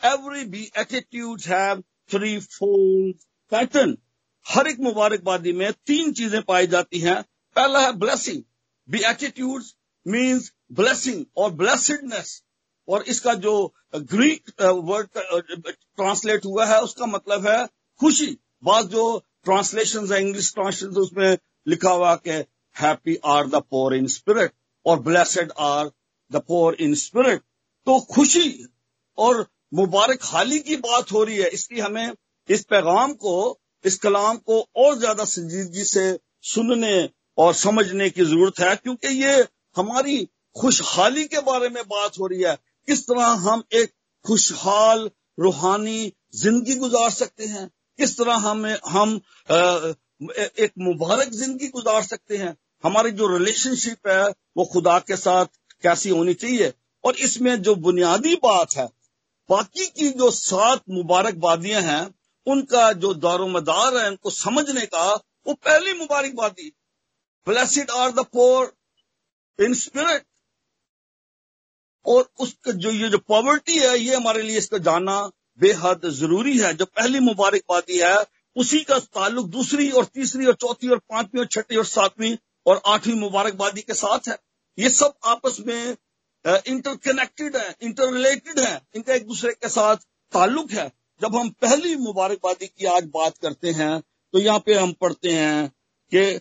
every 0.01 0.43
beatitude 0.79 1.41
have 1.47 1.81
three 2.11 2.37
fold 2.39 3.15
pattern 3.51 3.97
हर 4.45 4.67
एक 4.67 4.79
मुबारकबादी 4.79 5.53
में 5.53 5.71
तीन 5.87 6.11
चीज़ें 6.13 6.41
पाई 6.43 6.67
जाती 6.67 6.99
हैं। 6.99 7.21
पहला 7.55 7.79
है 7.79 7.91
blessing 7.99 8.41
B 8.87 8.99
attitude 9.05 9.63
means 10.05 10.51
blessing 10.73 11.25
और 11.37 11.51
ब्लेसिडनेस 11.53 12.41
और 12.89 13.03
इसका 13.07 13.33
जो 13.37 13.53
ग्रीक 13.95 14.51
वर्ड 14.61 15.07
ट्रांसलेट 15.17 16.45
हुआ 16.45 16.65
है, 16.65 16.79
उसका 16.81 17.05
मतलब 17.07 17.47
है 17.47 17.65
खुशी। 17.99 18.37
बाद 18.63 18.87
जो 18.89 19.17
ट्रांसलेशन 19.45 20.11
है 20.11 20.21
इंग्लिश 20.21 20.53
ट्रांसलेशन 20.53 21.01
उसमें 21.01 21.37
लिखा 21.67 21.91
हुआ 21.91 22.15
के 22.17 22.31
happy 22.75 23.17
are 23.27 23.47
the 23.47 23.61
poor 23.69 23.95
in 23.95 24.07
spirit 24.09 24.51
और 24.85 24.99
blessed 25.01 25.51
are 25.59 25.91
the 26.31 26.41
poor 26.47 26.75
in 26.81 26.93
spirit 26.97 27.41
तो 27.87 27.99
खुशी 28.13 28.49
और 29.17 29.45
मुबारक 29.73 30.19
हाली 30.23 30.59
की 30.61 30.75
बात 30.79 31.11
हो 31.11 31.23
रही 31.23 31.37
है 31.37 31.47
इसलिए 31.49 31.81
हमें 31.81 32.13
इस 32.49 32.63
पैगाम 32.65 33.13
को, 33.13 33.59
इस 33.85 33.97
कलाम 33.99 34.37
को 34.39 34.59
और 34.77 34.97
ज़्यादा 34.97 35.23
संजीदगी 35.25 35.83
से 35.85 36.05
सुनने 36.45 37.09
और 37.37 37.53
समझने 37.55 38.09
की 38.09 38.23
ज़रूरत 38.23 38.59
है, 38.59 38.75
क्योंकि 38.75 39.07
ये 39.23 39.33
हमारी 39.75 40.17
खुशहाली 40.55 41.25
के 41.25 41.41
बारे 41.41 41.69
में 41.69 41.83
बात 41.85 42.19
हो 42.19 42.27
रही 42.27 42.41
है। 42.43 42.57
किस 42.89 43.07
तरह 43.07 43.25
हम 43.25 43.63
एक 43.73 43.91
खुशहाल, 44.25 45.09
रूहानी 45.39 46.13
ज़िंदगी 46.35 46.75
गुजार 46.75 47.09
सकते 47.09 47.45
हैं? 47.45 47.69
किस 47.97 48.17
तरह 48.17 48.33
हम 48.33 48.65
हम 48.89 49.13
एक 50.57 50.71
मुबारक 50.79 51.29
ज़िंदगी 51.29 51.67
गुजार 51.67 52.03
सकते 52.03 52.37
हैं? 52.37 52.57
हमारी 52.83 53.11
जो 53.11 53.27
रिलेशनशिप 53.27 54.07
है, 54.07 54.29
वो 54.57 54.65
खुदा 54.65 54.99
के 54.99 55.15
साथ 55.15 55.45
कैसी 55.81 56.09
होनी 56.09 56.33
चाहिए? 56.33 56.73
और 57.03 57.15
इसमें 57.15 57.61
जो 57.61 57.75
बुनियादी 57.75 58.35
बात 58.35 58.75
है, 58.75 58.89
बाकी 59.49 59.85
की 59.85 60.09
जो 60.09 60.31
सात 60.31 60.81
मुबारकबादियाँ 60.89 61.81
हैं, 61.81 62.15
उनका 62.47 62.91
जो 62.93 63.13
दारोमदार 63.13 63.97
है, 63.97 64.09
उनको 64.09 64.29
समझने 64.29 64.85
का 64.85 65.13
वो 65.47 65.53
पहली 65.53 65.93
मुबारकबादी 65.93 66.71
blessed 67.47 67.91
are 67.91 68.11
the 68.11 68.19
poor 68.19 68.73
in 69.59 69.73
spirit 69.73 70.25
और 72.05 72.29
उसका 72.39 72.71
जो 72.73 72.91
ये 72.91 73.09
जो 73.09 73.17
पॉवर्टी 73.19 73.77
है, 73.77 73.97
ये 73.99 74.15
हमारे 74.15 74.41
लिए 74.41 74.57
इसका 74.57 74.77
जानना 74.79 75.19
बेहद 75.59 76.09
ज़रूरी 76.11 76.57
है। 76.59 76.73
जो 76.73 76.85
पहली 76.87 77.19
मुबारकबादी 77.21 77.97
है, 77.99 78.15
उसी 78.55 78.79
का 78.81 78.99
ताल्लुक 78.99 79.47
दूसरी 79.49 79.89
और 79.91 80.05
तीसरी 80.05 80.45
और 80.45 80.53
चौथी 80.55 80.89
और 80.89 80.97
पांचवी 81.09 81.39
और 81.39 81.45
छठी 81.47 81.75
और 81.75 81.85
सातवीं 81.87 82.35
और 82.65 82.81
आठवीं 82.87 83.15
मुबारकबादी 83.15 83.81
के 83.81 83.93
साथ 83.95 84.27
है। 84.27 84.37
ये 84.77 84.89
सब 84.91 85.13
आपस 85.25 85.57
में 85.67 85.95
इंटरकनेक्टेड 86.45 87.55
है 87.57 87.75
इंटर 87.81 88.13
रिलेटेड 88.13 88.59
है। 88.59 88.81
इनका 88.95 89.13
एक 89.13 89.27
दूसरे 89.27 89.51
के 89.53 89.69
साथ 89.69 89.95
ताल्लुक 90.33 90.71
है। 90.71 90.91
जब 91.21 91.35
हम 91.35 91.49
पहली 91.61 91.95
मुबारकबादी 91.97 92.67
की 92.67 92.85
आज 92.87 93.09
बात 93.13 93.37
करते 93.37 93.71
हैं 93.71 93.99
तो 94.33 94.39
यहाँ 94.39 94.59
पे 94.65 94.73
हम 94.75 94.91
पढ़ते 95.01 95.31
हैं 95.31 95.67
कि 96.11 96.39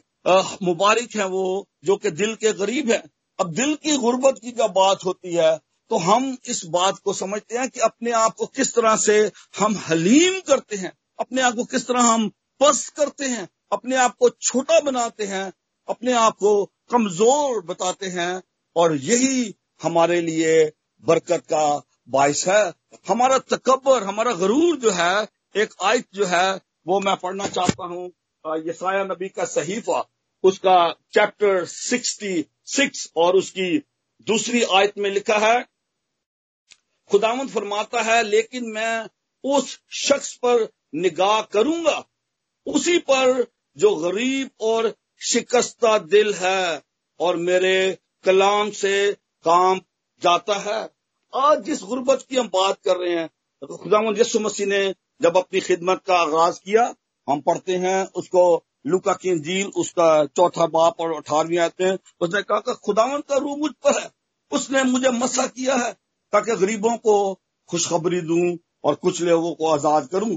मुबारक 0.62 1.16
है 1.16 1.26
वो 1.28 1.44
जो 1.84 1.96
कि 1.96 2.10
दिल 2.12 2.34
के 2.36 2.52
गरीब 2.54 2.90
है। 2.90 3.02
अब 3.38 3.52
दिल 3.54 3.75
की 3.75 3.97
गुर्बत 3.97 4.38
की 4.42 4.50
जब 4.50 4.73
बात 4.73 5.04
होती 5.04 5.35
है 5.35 5.57
तो 5.90 5.99
हम 5.99 6.37
इस 6.49 6.64
बात 6.66 6.99
को 6.99 7.12
समझते 7.12 7.59
हैं 7.59 7.68
कि 7.68 7.80
अपने 7.80 8.11
आप 8.11 8.35
को 8.35 8.47
किस 8.47 8.75
तरह 8.75 8.97
से 8.97 9.18
हम 9.59 9.76
हलीम 9.88 10.40
करते 10.40 10.76
हैं, 10.76 10.92
अपने 11.18 11.42
आप 11.42 11.54
को 11.54 11.64
किस 11.64 11.87
तरह 11.87 12.02
हम 12.02 12.28
पस्त 12.61 12.95
करते 12.97 13.25
हैं, 13.25 13.49
अपने 13.73 13.97
आप 13.97 14.16
को 14.16 14.28
छोटा 14.30 14.80
बनाते 14.80 15.25
हैं, 15.25 15.52
अपने 15.88 16.12
आप 16.12 16.37
को 16.37 16.64
कमज़ोर 16.90 17.62
बताते 17.64 18.07
हैं, 18.07 18.42
और 18.76 18.97
यही 18.97 19.54
हमारे 19.80 20.21
लिए 20.21 20.73
बरकत 21.04 21.45
का 21.47 21.64
बायस 22.09 22.47
है। 22.49 22.62
हमारा 23.09 23.38
तकबर 23.38 24.02
हमारा 24.02 24.33
गरूर 24.33 24.76
जो 24.76 24.90
है, 24.90 25.28
एक 25.57 25.75
आयत 25.83 26.07
जो 26.14 26.26
है, 26.26 26.61
वो 26.87 27.00
मैं 27.00 27.16
पढ़ना 27.16 27.47
चाहता 27.47 27.85
हूँ 27.85 28.07
यसाया 28.66 29.04
नबी 29.04 29.28
का 29.28 29.45
सहीफा, 29.45 30.04
उसका 30.45 30.78
चैप्टर 31.12 31.64
सिक्सटी 31.64 32.45
सिक्स 32.68 33.10
और 33.16 33.37
उसकी 33.37 33.76
दूसरी 34.26 34.62
आयत 34.62 34.98
में 34.98 35.10
लिखा 35.10 35.38
है 35.38 35.64
खुदामंद 37.10 37.50
फरमाता 37.50 38.02
है, 38.02 38.22
लेकिन 38.25 38.64
मैं 38.64 39.08
उस 39.44 39.78
शख्स 39.96 40.34
पर 40.37 40.68
निगाह 40.94 41.40
करूँगा, 41.52 42.04
उसी 42.66 42.98
पर 43.00 43.46
जो 43.76 43.94
गरीब 43.96 44.50
और 44.60 44.92
शिकस्ता 45.20 45.96
दिल 45.98 46.34
है 46.34 46.82
और 47.20 47.37
मेरे 47.38 47.98
कलाम 48.25 48.70
से 48.72 49.12
काम 49.44 49.80
जाता 50.22 50.54
है। 50.60 50.80
आज 51.32 51.62
जिस 51.64 51.82
गुर्बत 51.84 52.25
की 52.30 52.37
हम 52.37 52.48
बात 52.48 52.78
कर 52.84 52.96
रहे 52.96 53.14
हैं 53.14 53.28
तो 53.62 54.12
यसु 54.14 54.40
मसीह 54.40 54.66
ने 54.66 54.82
जब 55.20 55.37
अपनी 55.37 55.60
खिदमत 55.60 56.02
का 56.06 56.16
आगाज़ 56.16 56.58
किया, 56.60 56.94
हम 57.28 57.40
पढ़ते 57.40 57.76
हैं 57.76 58.04
उसको 58.14 58.42
लुका 58.85 59.12
की 59.12 59.38
जील 59.38 59.66
उसका 59.76 60.25
चौथा 60.26 60.66
बाप 60.66 61.00
और 61.00 61.14
अठारहवीं 61.16 61.58
आते 61.58 61.85
हैं। 61.85 61.99
उसने 62.20 62.42
कहा 62.42 62.58
कि 62.58 62.75
खुदावन 62.85 63.20
का 63.20 63.37
रूह 63.37 63.56
मुझ 63.56 63.70
पर 63.85 64.00
है। 64.00 64.11
उसने 64.52 64.82
मुझे 64.85 65.11
मसा 65.11 65.47
किया 65.47 65.75
है 65.76 65.92
ताकि 66.32 66.56
गरीबों 66.56 66.97
को 66.97 67.16
खुशखबरी 67.68 68.20
दूँ 68.20 68.56
और 68.85 68.94
कुछ 68.94 69.20
लोगों 69.23 69.52
को 69.54 69.73
आज़ाद 69.73 70.08
करूँ। 70.08 70.37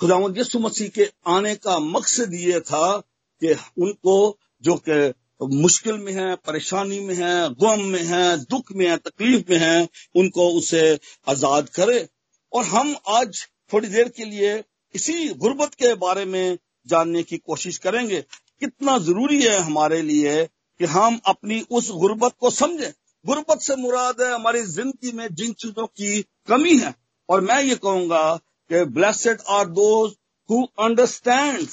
खुदावन 0.00 0.36
यसु 0.36 0.58
मसीह 0.58 0.88
के 0.88 1.10
आने 1.26 1.54
का 1.56 1.78
मकसद 1.78 2.34
ये 2.34 2.60
था 2.60 2.98
कि 3.42 3.54
उनको 3.78 4.16
जो 4.64 4.76
कि 4.88 5.12
मुश्किल 5.42 5.96
में 5.98 6.12
है, 6.12 6.34
परेशानी 6.36 7.00
में 7.00 7.14
है, 7.14 7.48
गम 7.54 7.80
में 7.84 8.02
है, 8.02 8.36
दुख 8.44 8.72
में 8.72 8.86
है, 8.88 8.96
तकलीफ़ 8.96 9.50
में 9.50 9.58
है, 9.58 9.88
उनको 10.16 10.48
उसे 10.50 10.82
आज़ाद 11.28 11.68
करे। 11.68 12.06
और 12.52 12.64
हम 12.64 12.94
आज 13.08 13.46
थोड़ी 13.72 13.88
देर 13.88 14.08
के 14.08 14.24
लिए 14.24 14.62
इसी 14.94 15.28
गुर्बत 15.34 15.74
के 15.74 15.94
बारे 15.94 16.24
में 16.24 16.58
जानने 16.86 17.22
की 17.22 17.36
कोशिश 17.38 17.78
करेंगे, 17.78 18.20
कितना 18.60 18.98
ज़रूरी 18.98 19.42
है 19.42 19.58
हमारे 19.58 20.00
लिए 20.02 20.44
कि 20.44 20.84
हम 20.84 21.20
अपनी 21.26 21.60
उस 21.70 21.90
गुर्बत 21.92 22.34
को 22.40 22.50
समझें। 22.50 22.92
गुर्बत 23.24 23.60
से 23.60 23.76
मुराद 23.76 24.20
है 24.20 24.32
हमारी 24.34 24.62
ज़िंदगी 24.62 25.12
में 25.12 25.28
जिन 25.34 25.52
चीज़ों 25.52 25.86
की 25.86 26.20
कमी 26.48 26.76
है। 26.78 26.94
और 27.28 27.40
मैं 27.40 27.62
ये 27.62 27.74
कहूँगा 27.74 28.36
कि 28.70 28.84
blessed 28.90 29.40
are 29.50 29.66
those 29.68 30.12
who 30.48 30.62
understand 30.80 31.68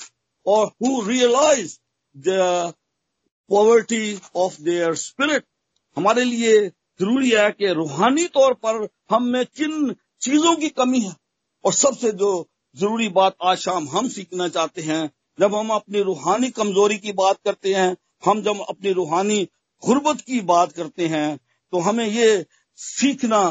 और 0.45 0.65
who 0.67 1.01
realise 1.01 1.77
the 2.15 2.73
poverty 3.49 4.19
of 4.35 4.61
their 4.61 4.95
spirit. 4.95 5.45
हमारे 5.97 6.23
लिए 6.23 6.67
ज़रूरी 6.99 7.29
है 7.29 7.51
कि 7.51 7.73
रूहानी 7.73 8.25
तौर 8.27 8.53
पर 8.65 8.87
हम 9.11 9.27
में 9.27 9.45
किन 9.45 9.93
चीज़ों 10.21 10.55
की 10.55 10.69
कमी 10.71 10.99
है। 10.99 11.15
और 11.63 11.73
सबसे 11.73 12.11
जो 12.11 12.31
ज़रूरी 12.75 13.07
बात 13.09 13.35
आज 13.43 13.57
शाम 13.57 13.87
हम 13.89 14.07
सीखना 14.09 14.47
चाहते 14.47 14.81
हैं। 14.81 15.09
जब 15.39 15.55
हम 15.55 15.69
अपनी 15.69 16.01
रूहानी 16.03 16.49
कमज़ोरी 16.51 16.97
की 16.97 17.11
बात 17.11 17.37
करते 17.45 17.73
हैं, 17.73 17.95
हम 18.23 18.41
जब 18.41 18.63
अपनी 18.69 18.91
रूहानी 18.91 19.43
गुर्बत 19.83 20.21
की 20.21 20.39
बात 20.41 20.71
करते 20.71 21.07
हैं 21.07 21.37
तो 21.73 21.79
हमें 21.79 22.05
ये 22.05 22.45
सीखना 22.79 23.41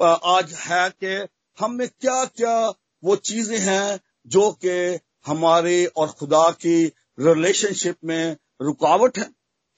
आज 0.00 0.52
है 0.60 0.88
कि 0.94 1.26
हम 1.58 1.74
में 1.74 1.86
क्या 1.90 2.24
क्या 2.24 2.56
वो 3.02 3.16
चीज़ें 3.18 3.58
हैं 3.58 4.00
जो 4.26 4.50
कि 4.64 4.98
हमारे 5.26 5.84
और 5.86 6.08
खुदा 6.10 6.48
की 6.56 6.84
रिलेशनशिप 7.18 7.96
में 8.04 8.36
रुकावट 8.60 9.18
है। 9.18 9.30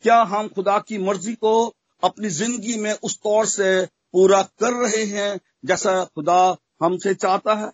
क्या 0.05 0.23
हम 0.25 0.49
खुदा 0.49 0.79
की 0.79 0.99
मर्ज़ी 1.01 1.35
को 1.37 1.55
अपनी 2.03 2.29
ज़िंदगी 2.31 2.79
में 2.79 2.93
उस 2.95 3.19
तौर 3.19 3.47
से 3.49 3.85
पूरा 3.85 4.43
कर 4.61 4.81
रहे 4.81 5.05
हैं 5.09 5.39
जैसा 5.65 6.03
खुदा 6.07 6.43
हमसे 6.83 7.15
चाहता 7.17 7.55
है? 7.55 7.71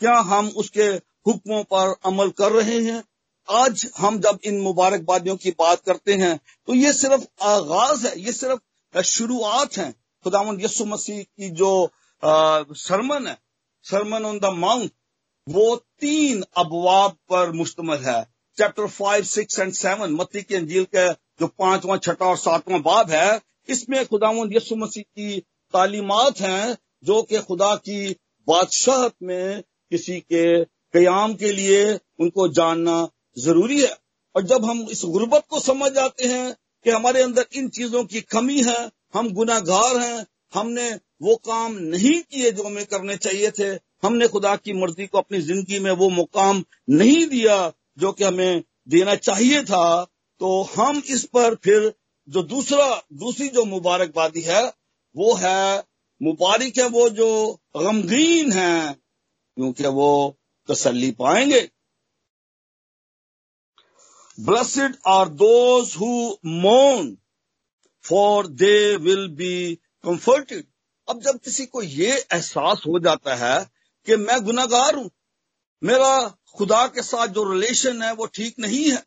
क्या 0.00 0.14
हम 0.26 0.48
उसके 0.56 0.84
हुक्मों 1.26 1.62
पर 1.64 1.94
अमल 2.06 2.28
कर 2.38 2.52
रहे 2.52 2.78
हैं? 2.80 3.02
आज 3.48 3.86
हम 3.98 4.18
जब 4.20 4.38
इन 4.44 4.60
मुबारकबादियों 4.60 5.36
की 5.36 5.50
बात 5.58 5.82
करते 5.86 6.14
हैं 6.14 6.38
तो 6.68 6.74
ये 6.74 6.92
सिर्फ़ 6.92 7.24
आगाज़ 7.44 8.06
है, 8.06 8.20
ये 8.20 8.32
सिर्फ़ 8.32 9.02
शुरुआत 9.04 9.76
है। 9.76 9.90
खुदावन 10.24 10.60
यसु 10.60 10.84
मसीह 10.84 11.22
की 11.22 11.48
जो 11.52 11.90
सरमन 12.22 13.26
है, 13.26 13.36
सरमन 13.86 14.24
ऑन 14.24 14.38
द 14.38 14.52
माउंट, 14.56 14.90
वो 15.46 15.76
तीन 16.00 16.42
अबवाब 16.56 17.16
पर 17.30 17.52
मुश्तमल 17.52 17.98
है। 17.98 18.22
Chapter 18.58 18.86
five 18.88 19.24
six 19.24 19.58
and 19.58 19.72
seven 19.74 20.12
मत्ती 20.12 20.42
की 20.42 20.54
अंजील 20.54 20.84
के 20.94 21.08
जो 21.12 21.46
पांचवा 21.48 21.96
छठा 21.98 22.26
और 22.26 22.36
सातवां 22.38 22.82
बाब 22.82 23.10
है, 23.10 23.40
इसमें 23.68 24.04
खुदावन 24.06 24.52
यसु 24.52 24.76
मसीह 24.76 25.02
की 25.02 25.40
तालीमत 25.74 26.40
हैं, 26.40 26.76
जो 27.04 27.22
कि 27.22 27.38
खुदा 27.42 27.74
की 27.78 28.16
बादशाहत 28.48 29.14
में 29.22 29.62
किसी 29.90 30.18
के 30.22 30.44
कयाम 30.94 31.34
के 31.34 31.52
लिए 31.52 31.82
उनको 32.20 32.48
जानना 32.48 33.08
ज़रूरी 33.38 33.80
है। 33.82 33.96
और 34.34 34.42
जब 34.42 34.64
हम 34.64 34.86
इस 34.90 35.02
गुर्बत 35.04 35.44
को 35.48 35.60
समझ 35.60 35.90
जाते 35.92 36.28
हैं 36.28 36.54
कि 36.86 36.90
हमारे 36.90 37.22
अंदर 37.22 37.46
इन 37.54 37.68
चीज़ों 37.68 38.04
की 38.04 38.20
कमी 38.20 38.62
है, 38.62 38.90
हम 39.14 39.32
गुनागार 39.32 39.98
हैं, 39.98 40.26
हमने 40.54 40.90
वो 41.22 41.34
काम 41.36 41.74
नहीं 41.74 42.20
किए 42.22 42.50
जो 42.50 42.62
हमें 42.62 42.84
करने 42.86 43.16
चाहिए 43.16 43.50
थे, 43.50 43.68
हमने 44.02 44.28
खुदा 44.28 44.54
की 44.56 44.72
मर्ज़ी 44.72 45.06
को 45.06 45.18
अपनी 45.18 45.40
ज़िंदगी 45.40 45.78
में 45.78 45.90
वो 45.92 46.08
मुकाम 46.08 46.62
नहीं 46.90 47.26
दिया 47.26 47.72
जो 47.98 48.12
कि 48.12 48.24
हमें 48.24 48.62
देना 48.88 49.14
चाहिए 49.14 49.62
था 49.62 50.04
तो 50.40 50.62
हम 50.76 51.02
इस 51.06 51.24
पर 51.24 51.54
फिर 51.54 51.92
जो 52.28 52.42
दूसरा, 52.42 53.02
दूसरी 53.12 53.48
जो 53.48 53.64
मुबारकबादी 53.64 54.40
है, 54.40 54.62
वो 55.16 55.34
है, 55.34 55.82
मुबारक 56.20 56.78
है 56.78 56.88
वो 56.88 57.08
जो 57.10 57.28
गमगीन 57.76 58.52
है 58.52 58.96
क्योंकि 59.56 59.86
वो 59.88 60.36
तसल्ली 60.68 61.10
पाएँगे। 61.10 61.68
ब्लसड 64.38 64.96
आर 65.08 65.28
दोज 65.28 65.94
हु 65.96 66.12
मोन 66.46 67.16
for 68.04 68.46
they 68.46 68.96
will 68.96 69.28
be 69.28 69.74
comforted 70.04 70.66
अब 71.08 71.20
जब 71.20 71.38
किसी 71.38 71.66
को 71.66 71.82
ये 71.82 72.12
एहसास 72.12 72.82
हो 72.86 72.98
जाता 72.98 73.34
है 73.34 73.58
कि 74.06 74.16
मैं 74.16 74.44
गुनागार 74.44 74.94
हूँ, 74.96 75.10
मेरा 75.82 76.28
खुदा 76.54 76.86
के 76.86 77.02
साथ 77.02 77.28
जो 77.28 77.52
रिलेशन 77.52 78.02
है 78.02 78.12
वो 78.14 78.26
ठीक 78.26 78.58
नहीं 78.58 78.90
है। 78.90 79.02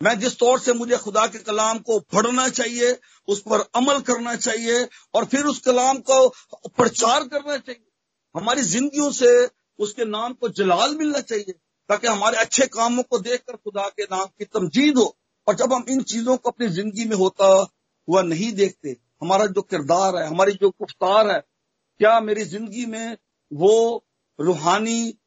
मैं 0.00 0.18
जिस 0.20 0.38
तौर 0.38 0.60
से 0.60 0.72
मुझे 0.72 0.96
खुदा 0.96 1.26
के 1.26 1.38
कलाम 1.38 1.78
को 1.78 1.98
पढ़ना 2.12 2.48
चाहिए, 2.48 2.98
उस 3.28 3.40
पर 3.40 3.60
अमल 3.74 4.00
करना 4.00 4.34
चाहिए 4.36 4.88
और 5.14 5.24
फिर 5.24 5.44
उस 5.44 5.58
कलाम 5.58 5.98
को 6.00 6.28
प्रचार 6.68 7.28
करना 7.28 7.56
चाहिए। 7.58 7.86
हमारी 8.34 8.62
जिंदगियों 8.62 9.10
से 9.12 9.30
उसके 9.78 10.04
नाम 10.04 10.32
को 10.32 10.48
जलाल 10.50 10.94
मिलना 10.96 11.20
चाहिए, 11.20 11.52
ताकि 11.90 12.06
हमारे 12.06 12.36
अच्छे 12.38 12.66
कामों 12.68 13.02
को 13.02 13.18
देखकर 13.20 13.56
खुदा 13.56 13.88
के 13.88 14.04
नाम 14.04 14.26
की 14.28 14.44
तमजीद 14.46 14.98
हो। 14.98 15.16
और 15.46 15.54
जब 15.54 15.72
हम 15.72 15.84
इन 15.88 16.02
चीज़ों 16.04 16.36
को 16.36 16.50
अपनी 16.50 16.68
ज़िंदगी 16.70 17.04
में 17.04 17.16
होता 17.16 17.46
हुआ 18.08 18.22
नहीं 18.22 18.52
देखते, 18.52 18.96
हमारा 19.22 19.46
जो 19.48 19.62
किरदार 19.62 20.16
है, 20.16 20.26
हमारी 20.26 20.52
जो 20.52 20.70
गुफ्तार 20.70 21.30
है, 21.30 21.38
क्या 22.00 22.18
मेरी 22.20 22.44
ज़िंदगी 22.44 22.86
में 22.86 23.16
वो 23.52 24.04
रूहानी 24.38 25.18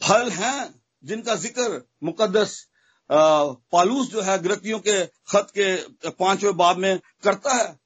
फल 0.00 0.30
हैं 0.30 0.74
जिनका 1.04 1.34
ज़िक्र 1.36 1.82
मुकदस 2.02 2.66
पालूस 3.10 4.10
जो 4.10 4.22
है 4.22 4.38
ग्रतियों 4.42 4.78
के 4.80 5.04
खत 5.30 5.48
के 5.58 6.10
पाँचवें 6.10 6.56
बाब 6.56 6.78
में 6.78 6.98
करता 7.22 7.54
है? 7.54 7.78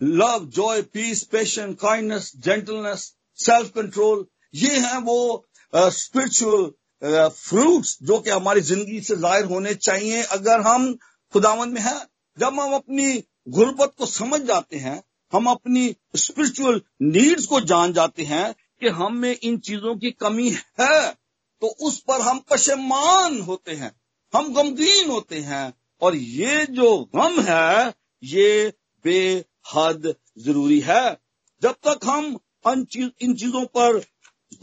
Love, 0.00 0.44
joy, 0.46 0.82
peace, 0.84 1.22
patient, 1.24 1.78
kindness, 1.78 2.30
gentleness 2.36 3.14
self 3.38 3.70
control 3.72 4.26
ये 4.54 4.76
हैं 4.78 4.98
वो 5.02 5.44
स्पिरिचुअल 5.72 7.28
फ्रूट्स 7.30 7.96
जो 8.02 8.18
कि 8.18 8.30
हमारी 8.30 8.60
ज़िंदगी 8.62 9.00
से 9.00 9.16
ज़ाहिर 9.16 9.44
होने 9.46 9.74
चाहिए। 9.76 10.22
अगर 10.32 10.60
हम 10.62 10.92
खुदावंद 11.34 11.72
में 11.72 11.80
हैं, 11.82 12.00
जब 12.36 12.60
हम 12.60 12.74
अपनी 12.74 13.12
गुर्बत 13.50 13.92
को 13.98 14.06
समझ 14.08 14.40
जाते 14.42 14.76
हैं, 14.78 15.02
हम 15.32 15.46
अपनी 15.48 15.94
स्पिरिचुअल 16.16 16.80
नीड्स 17.02 17.46
को 17.46 17.60
जान 17.62 17.92
जाते 17.92 18.22
हैं 18.24 18.54
कि 18.80 18.88
हम 18.90 19.16
में 19.16 19.36
इन 19.36 19.58
चीज़ों 19.60 19.96
की 19.96 20.10
कमी 20.12 20.50
है 20.80 21.12
तो 21.62 21.66
उस 21.82 21.98
पर 22.00 22.20
हम 22.20 22.38
पशेमान 22.50 23.40
होते 23.40 23.72
हैं, 23.72 23.92
हम 24.32 24.52
गमगीन 24.54 25.10
होते 25.10 25.38
हैं। 25.40 25.72
और 26.02 26.16
ये 26.16 26.64
जो 26.68 26.88
गम 27.14 27.40
है, 27.42 27.92
ये 28.22 28.72
बेहद 29.04 30.14
ज़रूरी 30.38 30.80
है। 30.80 31.16
जब 31.62 31.74
तक 31.86 32.00
हम 32.04 32.36
इन 32.66 33.34
चीज़ों 33.34 33.64
पर 33.68 33.96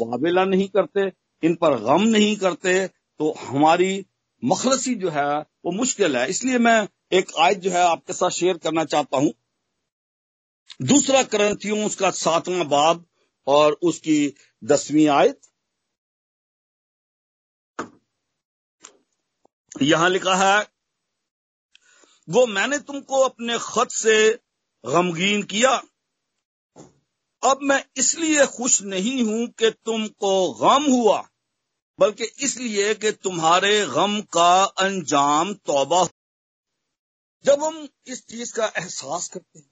वावेला 0.02 0.46
नहीं 0.46 0.68
करते, 0.70 1.12
इन 1.44 1.56
पर 1.56 1.78
गम 1.82 2.02
नहीं 2.08 2.36
करते 2.38 2.88
तो 2.88 3.32
हमारी 3.40 4.06
मखलसी 4.44 4.94
जो 4.96 5.10
है, 5.10 5.40
वो 5.40 5.72
मुश्किल 5.72 6.16
है। 6.18 6.30
इसलिए 6.30 6.58
मैं 6.60 6.88
एक 7.14 7.32
आयत 7.40 7.58
जो 7.60 7.72
है 7.72 7.82
आपके 7.82 8.14
साथ 8.14 8.30
शेयर 8.32 8.58
करना 8.58 8.86
चाहता 8.86 9.18
हूँ। 9.18 9.34
दूसरा 10.84 11.22
करंथियों, 11.26 11.86
उसका 11.86 12.10
सातवां 12.12 12.68
बाब 12.70 13.06
और 13.48 13.74
उसकी 13.84 14.34
दसवीं 14.64 15.08
आयत। 15.10 15.40
यहाँ 19.82 20.10
लिखा 20.10 20.36
है, 20.36 20.66
वो 22.28 22.46
मैंने 22.48 22.78
तुमको 22.80 23.22
अपने 23.22 23.58
खत 23.62 23.92
से 23.92 24.18
गमगीन 24.84 25.44
किया 25.46 25.82
अब 27.44 27.60
मैं 27.62 27.84
इसलिए 27.98 28.46
खुश 28.46 28.82
नहीं 28.82 29.24
हूँ 29.24 29.48
कि 29.50 29.70
तुमको 29.86 30.34
गम 30.54 30.84
हुआ, 30.92 31.22
बल्कि 32.00 32.24
इसलिए 32.40 32.94
कि 32.96 33.12
तुम्हारे 33.12 33.86
गम 33.86 34.20
का 34.34 34.64
अंजाम 34.64 35.54
तौबा 35.54 36.08
जब 37.46 37.64
हम 37.64 37.88
इस 38.08 38.26
चीज़ 38.28 38.54
का 38.54 38.66
एहसास 38.78 39.28
करते 39.30 39.60
हैं 39.60 39.70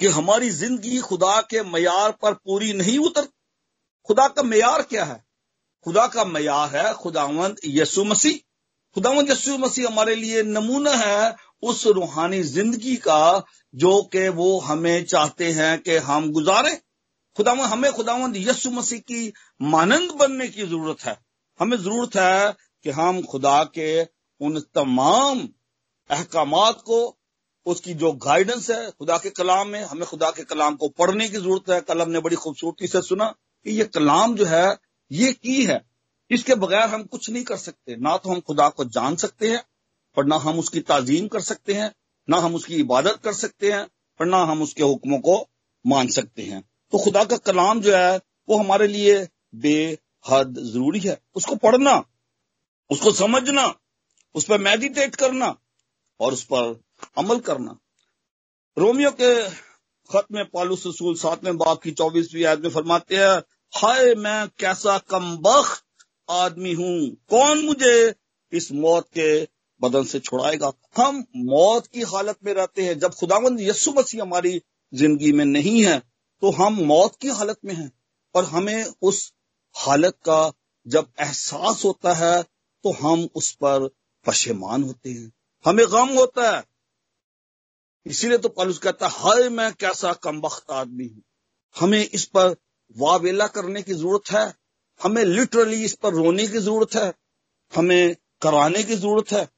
कि 0.00 0.06
हमारी 0.08 0.50
ज़िंदगी 0.50 0.98
खुदा 0.98 1.40
के 1.40 1.62
मैार 1.62 2.12
पर 2.12 2.34
पूरी 2.34 2.72
नहीं 2.72 2.98
उतर 2.98 3.28
खुदा 4.08 4.28
का 4.28 4.42
मैार 4.42 4.82
क्या 4.82 5.04
है? 5.04 5.24
खुदा 5.84 6.06
का 6.06 6.24
मैार 6.24 6.76
है 6.76 6.92
खुदावंद 6.94 7.56
यसु 7.64 8.04
मसीह। 8.04 8.38
खुदावंद 8.94 9.30
यसु 9.30 9.58
मसीह 9.58 9.86
हमारे 9.86 10.14
लिए 10.14 10.42
नमूना 10.42 10.90
है 10.90 11.36
उस 11.62 11.86
रूहानी 11.86 12.42
ज़िंदगी 12.42 12.96
का 12.96 13.44
जो 13.74 14.02
कि 14.02 14.28
वो 14.28 14.58
हमें 14.60 15.04
चाहते 15.04 15.50
हैं 15.52 15.78
कि 15.78 15.96
हम 15.96 16.30
गुजारें। 16.32 16.76
खुदावन 17.36 17.64
हमें 17.64 17.92
खुदावंद 17.92 18.36
यसु 18.36 18.70
मसीह 18.70 18.98
की 18.98 19.32
मानंद 19.60 20.10
बनने 20.10 20.48
की 20.48 20.62
ज़रूरत 20.62 21.04
है। 21.04 21.16
हमें 21.60 21.76
ज़रूरत 21.76 22.16
है 22.16 22.52
कि 22.84 22.90
हम 22.90 23.22
खुदा 23.22 23.62
के 23.64 24.02
उन 24.40 24.60
तमाम 24.74 25.48
अहकाम 26.10 26.52
को, 26.72 27.18
उसकी 27.66 27.94
जो 27.94 28.12
गाइडेंस 28.12 28.70
है 28.70 28.90
खुदा 28.90 29.16
के 29.18 29.30
कलाम 29.30 29.68
में, 29.68 29.82
हमें 29.82 30.06
खुदा 30.06 30.30
के 30.30 30.44
कलाम 30.44 30.76
को 30.76 30.88
पढ़ने 30.88 31.28
की 31.28 31.36
ज़रूरत 31.36 31.70
है। 31.70 31.80
कल 31.80 32.02
हमने 32.02 32.20
बड़ी 32.20 32.36
खूबसूरती 32.36 32.86
से 32.86 33.02
सुना 33.02 33.34
कि 33.66 33.70
ये 33.70 33.84
कलाम 33.84 34.34
जो 34.36 34.44
है, 34.44 34.76
ये 35.10 35.32
की 35.32 35.64
है। 35.64 35.80
इसके 36.30 36.54
बगैर 36.54 36.88
हम 36.88 37.02
कुछ 37.02 37.30
नहीं 37.30 37.44
कर 37.44 37.56
सकते। 37.56 37.96
ना 37.96 38.16
तो 38.16 38.30
हम 38.30 38.40
खुदा 38.40 38.68
को 38.68 38.84
जान 38.84 39.16
सकते 39.16 39.50
हैं 39.50 39.62
और 40.16 40.26
ना 40.26 40.36
हम 40.36 40.58
उसकी 40.58 40.80
ताजीम 40.80 41.28
कर 41.28 41.40
सकते 41.40 41.74
हैं, 41.74 41.92
ना 42.28 42.36
हम 42.36 42.54
उसकी 42.54 42.76
इबादत 42.76 43.20
कर 43.24 43.32
सकते 43.32 43.72
हैं, 43.72 43.86
और 44.20 44.26
ना 44.26 44.38
हम 44.38 44.62
उसके 44.62 44.82
हुक्मों 44.82 45.18
को 45.18 45.48
मान 45.86 46.08
सकते 46.08 46.42
हैं। 46.42 46.62
तो 46.92 46.98
खुदा 46.98 47.24
का 47.24 47.36
कलाम 47.36 47.80
जो 47.80 47.96
है, 47.96 48.20
वो 48.48 48.56
हमारे 48.56 48.86
लिए 48.86 49.28
बेहद 49.54 50.58
ज़रूरी 50.58 51.00
है। 51.00 51.20
उसको 51.34 51.54
पढ़ना, 51.56 52.02
उसको 52.90 53.12
समझना, 53.12 53.74
उस 54.34 54.44
पर 54.44 54.58
मेडिटेट 54.58 55.14
करना, 55.14 55.56
और 56.20 56.32
उस 56.32 56.44
पर 56.44 56.80
अमल 57.18 57.38
करना। 57.40 57.78
रोमियो 58.76 59.10
के 59.10 59.48
खत 60.10 60.26
में 60.32 60.44
पालू 60.44 60.74
रसूल 60.74 61.14
सातवें 61.14 61.56
बाप 61.56 61.82
की 61.82 61.90
चौबीसवीं 61.90 62.44
आयत 62.44 62.60
में 62.60 62.70
फरमाते 62.70 63.16
हैं, 63.16 63.42
हाय 63.72 64.14
मैं 64.14 64.48
कैसा 64.58 64.98
कमबख्त 64.98 65.84
आदमी 66.30 66.72
हूँ, 66.72 67.16
कौन 67.30 67.64
मुझे 67.64 68.14
इस 68.52 68.72
मौत 68.72 69.08
के 69.08 69.48
बदन 69.82 70.04
से 70.04 70.18
छुड़ाएगा। 70.20 70.72
हम 70.96 71.24
मौत 71.36 71.86
की 71.86 72.02
हालत 72.04 72.38
में 72.44 72.52
रहते 72.54 72.84
हैं। 72.84 72.98
जब 72.98 73.14
खुदावंद 73.14 73.60
यस्सु 73.60 73.92
मसीह 73.92 74.22
हमारी 74.22 74.60
ज़िंदगी 74.92 75.32
में 75.32 75.44
नहीं 75.44 75.82
है 75.84 75.98
तो 76.42 76.50
हम 76.52 76.74
मौत 76.84 77.16
की 77.16 77.28
हालत 77.30 77.58
में 77.64 77.74
हैं। 77.74 77.90
और 78.34 78.44
हमें 78.44 78.84
उस 79.02 79.32
हालत 79.74 80.16
का 80.24 80.52
जब 80.86 81.08
एहसास 81.20 81.84
होता 81.84 82.12
है 82.14 82.42
तो 82.42 82.92
हम 82.92 83.28
उस 83.34 83.50
पर 83.54 83.88
पशेमान 84.26 84.82
होते 84.82 85.10
हैं। 85.10 85.32
हमें 85.64 85.84
गम 85.86 86.08
होता 86.08 86.50
है। 86.50 86.62
इसीलिए 88.06 88.38
तो 88.38 88.48
पलुस 88.48 88.78
कहता 88.78 89.06
है, 89.06 89.12
हाय, 89.12 89.48
मैं 89.48 89.72
कैसा 89.72 90.12
कम 90.22 90.40
वक्त 90.40 90.70
आदमी 90.70 91.06
हूँ। 91.06 91.22
हमें 91.76 92.00
इस 92.00 92.24
पर 92.26 92.54
वावेला 92.96 93.46
करने 93.46 93.82
की 93.82 93.94
ज़रूरत 93.94 94.30
है। 94.30 94.52
हमें 95.00 95.24
लिटरली 95.24 95.84
इस 95.84 95.92
पर 95.94 96.12
रोने 96.14 96.46
की 96.46 96.58
ज़रूरत 96.58 96.94
है। 96.94 97.12
हमें 97.72 98.16
कराने 98.42 98.82
की 98.82 98.94
ज़रूरत 98.96 99.32
है। 99.32 99.48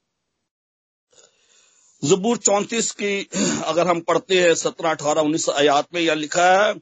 जबूर 2.05 2.37
चौंतीस 2.37 2.93
की, 2.93 3.29
अगर 3.65 3.87
हम 3.87 4.01
पढ़ते 4.01 4.43
हैं, 4.43 4.55
सत्रह, 4.55 4.91
अठारह, 4.91 5.21
उन्नीस 5.21 5.49
आयात 5.49 5.89
में 5.95 6.01
यह 6.01 6.15
लिखा 6.15 6.65
है 6.65 6.81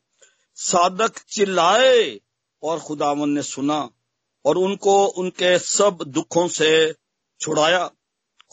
सादक 0.55 1.19
चिल्लाए 1.19 2.21
और 2.63 2.81
खुदावन 2.81 3.31
ने 3.31 3.43
सुना 3.43 3.91
और 4.45 4.59
उनको, 4.59 5.07
उनके 5.07 5.59
सब 5.59 5.99
दुखों 6.09 6.49
से 6.49 6.95
छुड़ाया। 7.41 7.91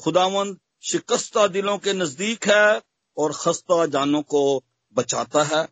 खुदावन 0.03 0.58
शिकस्ता 0.82 1.47
दिलों 1.47 1.77
के 1.77 1.93
नज़दीक 1.93 2.47
है 2.47 2.82
और 3.17 3.34
खस्ता 3.34 3.86
जानों 3.86 4.21
को 4.21 4.63
बचाता 4.93 5.43
है। 5.43 5.69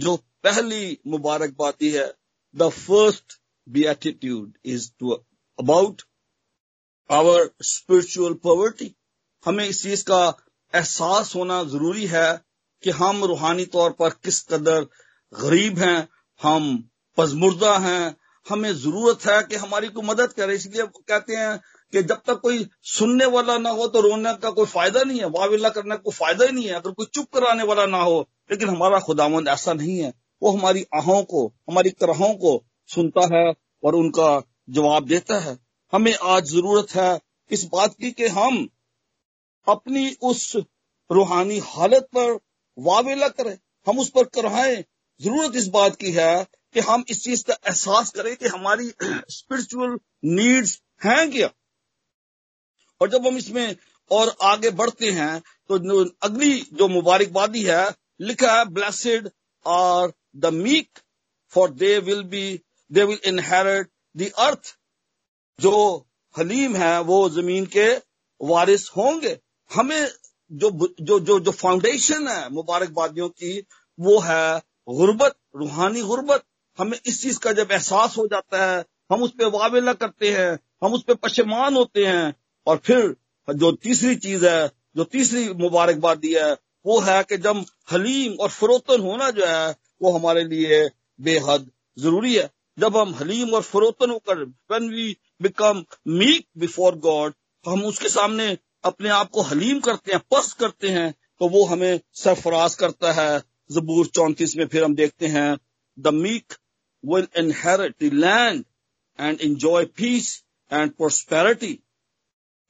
जो 0.00 0.16
पहली 0.16 0.98
मुबारकबादी 1.06 1.90
है, 1.90 2.14
the 2.56 2.68
first 2.68 3.24
beatitude 3.84 4.58
is 4.64 4.90
to 4.98 5.10
about 5.58 6.02
our 7.10 7.50
spiritual 7.62 8.34
poverty. 8.34 8.94
हमें 9.46 9.66
इस 9.66 9.82
चीज़ 9.82 10.04
का 10.04 10.22
एहसास 10.74 11.34
होना 11.36 11.62
ज़रूरी 11.64 12.06
है 12.06 12.40
कि 12.82 12.90
हम 12.90 13.24
रूहानी 13.24 13.64
तौर 13.66 13.90
पर 13.90 14.10
किस 14.24 14.40
कदर 14.42 14.86
गरीब 15.32 15.78
हैं, 15.78 16.08
हम 16.40 16.90
पजमुर्दा 17.18 17.76
हैं। 17.78 18.16
हमें 18.46 18.72
ज़रूरत 18.74 19.26
है 19.26 19.42
कि 19.42 19.56
हमारी 19.56 19.88
कोई 19.88 20.04
मदद 20.06 20.32
करे। 20.32 20.54
इसलिए 20.54 20.86
कहते 20.86 21.36
हैं 21.36 21.58
कि 21.92 22.02
जब 22.02 22.20
तक 22.26 22.40
कोई 22.40 22.66
सुनने 22.82 23.26
वाला 23.26 23.56
ना 23.58 23.70
हो 23.70 23.86
तो 23.86 24.00
रोने 24.00 24.32
का 24.34 24.50
कोई 24.50 24.66
फ़ायदा 24.66 25.02
नहीं 25.02 25.20
है 25.20 25.28
वाविल्ला 25.28 25.68
करने 25.68 25.90
का 25.90 26.02
कोई 26.02 26.12
फ़ायदा 26.12 26.44
ही 26.44 26.52
नहीं 26.52 26.66
है। 26.66 26.74
अगर 26.74 26.90
कोई 26.90 27.06
चुप 27.14 27.26
कराने 27.34 27.62
वाला 27.62 27.86
ना 27.86 28.02
हो, 28.02 28.20
लेकिन 28.50 28.68
हमारा 28.68 29.00
खुदावंद 29.00 29.48
ऐसा 29.48 29.72
नहीं 29.72 29.98
है। 29.98 30.12
वो 30.42 30.50
हमारी 30.50 30.84
आहों 30.94 31.22
को, 31.22 31.46
हमारी 31.70 31.90
तरहों 31.90 32.32
को 32.34 32.52
सुनता 32.90 33.28
है 33.34 33.52
और 33.84 33.94
उनका 33.94 34.42
जवाब 34.70 35.06
देता 35.06 35.38
है। 35.38 35.58
हमें 35.92 36.14
आज 36.14 36.44
ज़रूरत 36.44 36.94
है 36.94 37.20
इस 37.50 37.64
बात 37.72 37.94
की 37.94 38.10
कि 38.10 38.26
हम 38.28 38.68
अपनी 39.66 40.16
उस 40.22 40.56
रूहानी 41.10 41.58
हालत 41.64 42.08
पर 42.16 42.38
वावेला 42.78 43.28
करें। 43.28 43.56
हम 43.86 43.98
उस 43.98 44.10
पर 44.10 44.24
कराएँ 44.24 44.82
ज़रूरत 45.20 45.56
इस 45.56 45.66
बात 45.68 45.96
की 45.96 46.10
है 46.12 46.46
कि 46.74 46.80
हम 46.80 47.04
इस 47.10 47.22
चीज़ 47.24 47.44
का 47.44 47.54
एहसास 47.66 48.10
करें 48.10 48.36
कि 48.36 48.48
हमारी 48.48 48.88
स्पिरिचुअल 49.30 49.98
नीड्स 50.24 50.80
हैं 51.04 51.30
क्या? 51.30 51.50
और 53.00 53.10
जब 53.10 53.26
हम 53.26 53.36
इसमें 53.36 53.76
और 54.10 54.34
आगे 54.42 54.70
बढ़ते 54.70 55.10
हैं 55.10 55.40
तो 55.70 56.04
अगली 56.22 56.60
जो 56.72 56.88
मुबारकबादी 56.88 57.62
है, 57.64 57.90
लिखा 58.20 58.58
है 58.58 58.64
blessed 58.70 59.30
are 59.66 60.12
the 60.36 60.52
meek 60.54 60.98
for 61.52 61.70
they 61.70 61.98
will 61.98 62.22
be 62.24 62.60
they 62.90 63.04
will 63.04 63.18
inherit 63.24 63.88
the 64.16 64.30
earth 64.38 64.76
जो 65.58 65.74
हलीम 66.34 66.76
है, 66.76 67.00
वो 67.00 67.28
ज़मीन 67.30 67.66
के 67.66 67.88
वारिस 68.40 68.88
होंगे। 68.90 69.38
हमें 69.74 70.08
जो 70.52 70.94
जो 71.00 71.20
जो 71.20 71.40
जो 71.40 71.50
फाउंडेशन 71.50 72.28
है 72.28 72.50
मुबारकबादियों 72.50 73.28
की, 73.28 73.66
वो 74.00 74.18
है 74.18 74.62
गुर्बत, 74.88 75.34
रूहानी 75.56 76.02
गुर्बत। 76.02 76.42
हमें 76.78 76.98
इस 77.06 77.22
चीज़ 77.22 77.38
का 77.38 77.52
जब 77.52 77.68
एहसास 77.72 78.18
हो 78.18 78.26
जाता 78.26 78.66
है, 78.66 78.84
हम 79.12 79.22
उस 79.22 79.30
पर 79.30 79.44
वावेला 79.44 79.92
करते 79.92 80.30
हैं, 80.30 80.58
हम 80.84 80.94
उस 80.94 81.02
पर 81.02 81.14
पशमान 81.14 81.74
होते 81.74 82.06
हैं, 82.06 82.34
और 82.66 82.76
फिर 82.76 83.16
जो 83.48 83.72
तीसरी 83.72 84.16
चीज़ 84.16 84.46
है, 84.46 84.70
जो 84.96 85.04
तीसरी 85.04 85.48
मुबारकबादी 85.52 86.34
है, 86.34 86.52
वो 86.86 87.00
है 87.00 87.22
कि 87.22 87.36
जब 87.36 87.64
हलीम 87.92 88.32
और 88.32 88.48
फरोतन 88.48 89.00
होना 89.00 89.30
जो 89.30 89.46
है, 89.46 89.76
वो 90.02 90.12
हमारे 90.18 90.44
लिए 90.44 90.90
बेहद 91.20 91.70
ज़रूरी 91.98 92.34
है। 92.36 92.50
जब 92.78 92.96
हम 92.96 93.14
हलीम 93.14 93.54
और 93.54 93.62
फरोतन 93.62 94.10
होकर 94.10 94.44
when 94.44 94.88
we 94.90 95.16
become 95.42 95.84
meek 96.08 96.46
before 96.58 96.94
God 96.94 97.34
हम 97.66 97.84
उसके 97.84 98.08
सामने 98.08 98.58
अपने 98.84 99.08
आप 99.10 99.30
को 99.30 99.42
हलीम 99.42 99.80
करते 99.80 100.12
हैं, 100.12 100.20
पस्त 100.30 100.58
करते 100.58 100.88
हैं 100.88 101.12
तो 101.40 101.48
वो 101.48 101.64
हमें 101.66 102.00
सरफराज 102.14 102.74
करता 102.74 103.12
है। 103.12 103.42
जबूर 103.70 104.06
चौंतीस 104.08 104.56
में 104.56 104.66
फिर 104.66 104.84
हम 104.84 104.94
देखते 104.94 105.26
हैं, 105.26 105.56
the 105.98 106.08
meek 106.14 106.54
will 107.04 107.26
inherit 107.38 108.02
land 108.04 108.64
and 109.18 109.40
enjoy 109.40 109.84
peace 109.96 110.42
and 110.70 110.90
prosperity. 110.92 111.78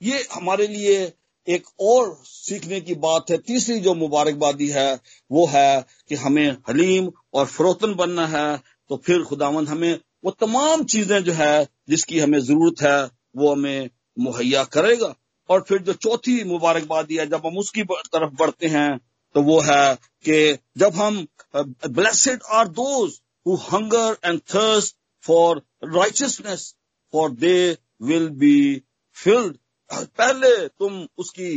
ये 0.03 0.25
हमारे 0.33 0.67
लिए 0.67 1.13
एक 1.47 1.67
और 1.81 2.15
सीखने 2.25 2.81
की 2.81 2.95
बात 2.97 3.31
है। 3.31 3.37
तीसरी 3.39 3.79
जो 3.81 3.95
मुबारकबादी 3.95 4.69
है, 4.69 5.01
वो 5.31 5.47
है 5.47 5.85
कि 6.09 6.15
हमें 6.17 6.51
हलीम 6.69 7.11
और 7.35 7.47
फरोतन 7.47 7.95
बनना 7.95 8.27
है 8.29 8.61
तो 8.91 8.97
फिर 8.97 9.23
खुदावंद 9.23 9.69
हमें 9.69 9.99
वो 10.25 10.31
तमाम 10.33 10.83
चीज़ें 10.85 11.23
जो 11.25 11.33
है, 11.33 11.67
जिसकी 11.89 12.19
हमें 12.19 12.39
ज़रूरत 12.41 12.81
है, 12.83 13.11
वो 13.37 13.53
हमें 13.53 13.91
मुहैया 14.19 14.65
करेगा। 14.67 15.15
और 15.51 15.65
फिर 15.69 15.79
जो 15.83 15.93
चौथी 15.95 16.43
मुबारकबादी 16.45 17.17
है, 17.17 17.27
जब 17.27 17.47
हम 17.47 17.59
उसकी 17.59 17.83
तरफ़ 17.85 18.35
बढ़ते 18.41 18.67
हैं 18.69 18.99
तो 19.35 19.43
वो 19.43 19.61
है 19.61 19.95
कि 20.25 20.59
जब 20.79 20.95
हम 20.95 21.27
blessed 21.57 22.43
are 22.51 22.69
those 22.69 23.21
who 23.47 23.57
hunger 23.63 24.17
and 24.25 24.41
thirst 24.55 24.97
for 25.25 25.63
righteousness 25.85 26.75
for 27.13 27.31
they 27.31 27.57
will 28.03 28.29
be 28.39 28.83
filled 29.17 29.57
पहले 29.91 30.57
तुम 30.69 31.07
उसकी 31.19 31.51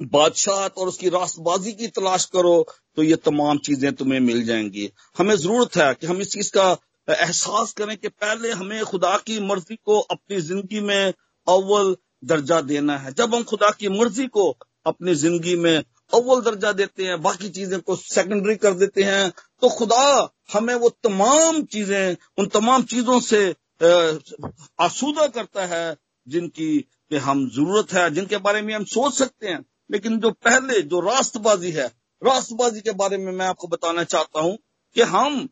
बादशाह 0.00 0.66
और 0.66 0.88
उसकी 0.88 1.08
रास्तबाजी 1.08 1.72
की 1.72 1.88
तलाश 1.88 2.24
करो 2.32 2.54
तो 2.96 3.02
ये 3.02 3.16
तमाम 3.24 3.58
चीज़ें 3.58 3.92
तुम्हें 3.94 4.20
मिल 4.20 4.44
जाएँगी। 4.46 4.90
हमें 5.18 5.34
ज़रूरत 5.36 5.76
है 5.76 5.92
कि 5.94 6.06
हम 6.06 6.20
इस 6.20 6.32
चीज़ 6.32 6.50
का 6.56 6.70
एहसास 7.08 7.72
करें 7.72 7.96
कि 7.96 8.08
पहले 8.08 8.50
हमें 8.52 8.84
खुदा 8.84 9.16
की 9.26 9.38
मर्ज़ी 9.40 9.76
को 9.76 9.98
अपनी 10.00 10.40
ज़िंदगी 10.40 10.80
में 10.80 11.12
अव्वल 11.46 11.96
दर्जा 12.24 12.60
देना 12.62 12.96
है। 12.98 13.12
जब 13.12 13.34
हम 13.34 13.42
खुदा 13.44 13.70
की 13.70 13.88
मर्ज़ी 13.90 14.26
को 14.28 14.50
अपनी 14.86 15.14
ज़िंदगी 15.16 15.56
में 15.56 15.76
अव्वल 15.76 16.40
दर्जा 16.42 16.72
देते 16.74 17.04
हैं, 17.04 17.20
बाकी 17.22 17.48
चीज़ें 17.50 17.80
को 17.80 17.96
सेकेंडरी 17.96 18.56
कर 18.56 18.74
देते 18.74 19.02
हैं 19.02 19.30
तो 19.62 19.68
खुदा 19.70 20.30
हमें 20.52 20.74
वो 20.74 20.88
तमाम 21.02 21.62
चीज़ें, 21.64 22.16
उन 22.38 22.46
तमाम 22.48 22.82
चीज़ों 22.84 23.20
से 23.22 23.44
आसूदा 24.80 25.26
करता 25.28 25.66
है, 25.66 25.96
जिनकी 26.26 26.84
हम 27.14 27.48
ज़रूरत 27.50 27.92
है, 27.92 28.10
जिनके 28.10 28.36
बारे 28.38 28.62
में 28.62 28.74
हम 28.74 28.84
सोच 28.86 29.14
सकते 29.14 29.48
हैं। 29.48 29.64
लेकिन 29.90 30.18
जो 30.20 30.30
पहले, 30.30 30.80
जो 30.82 31.00
रास्तबाजी 31.00 31.70
है, 31.70 31.86
रास्तबाजी 32.22 32.80
के 32.80 32.92
बारे 32.94 33.16
में 33.16 33.32
मैं 33.32 33.46
आपको 33.46 33.68
बताना 33.68 34.04
चाहता 34.04 34.40
हूँ 34.40 34.56
कि 34.96 35.02
हम 35.04 35.48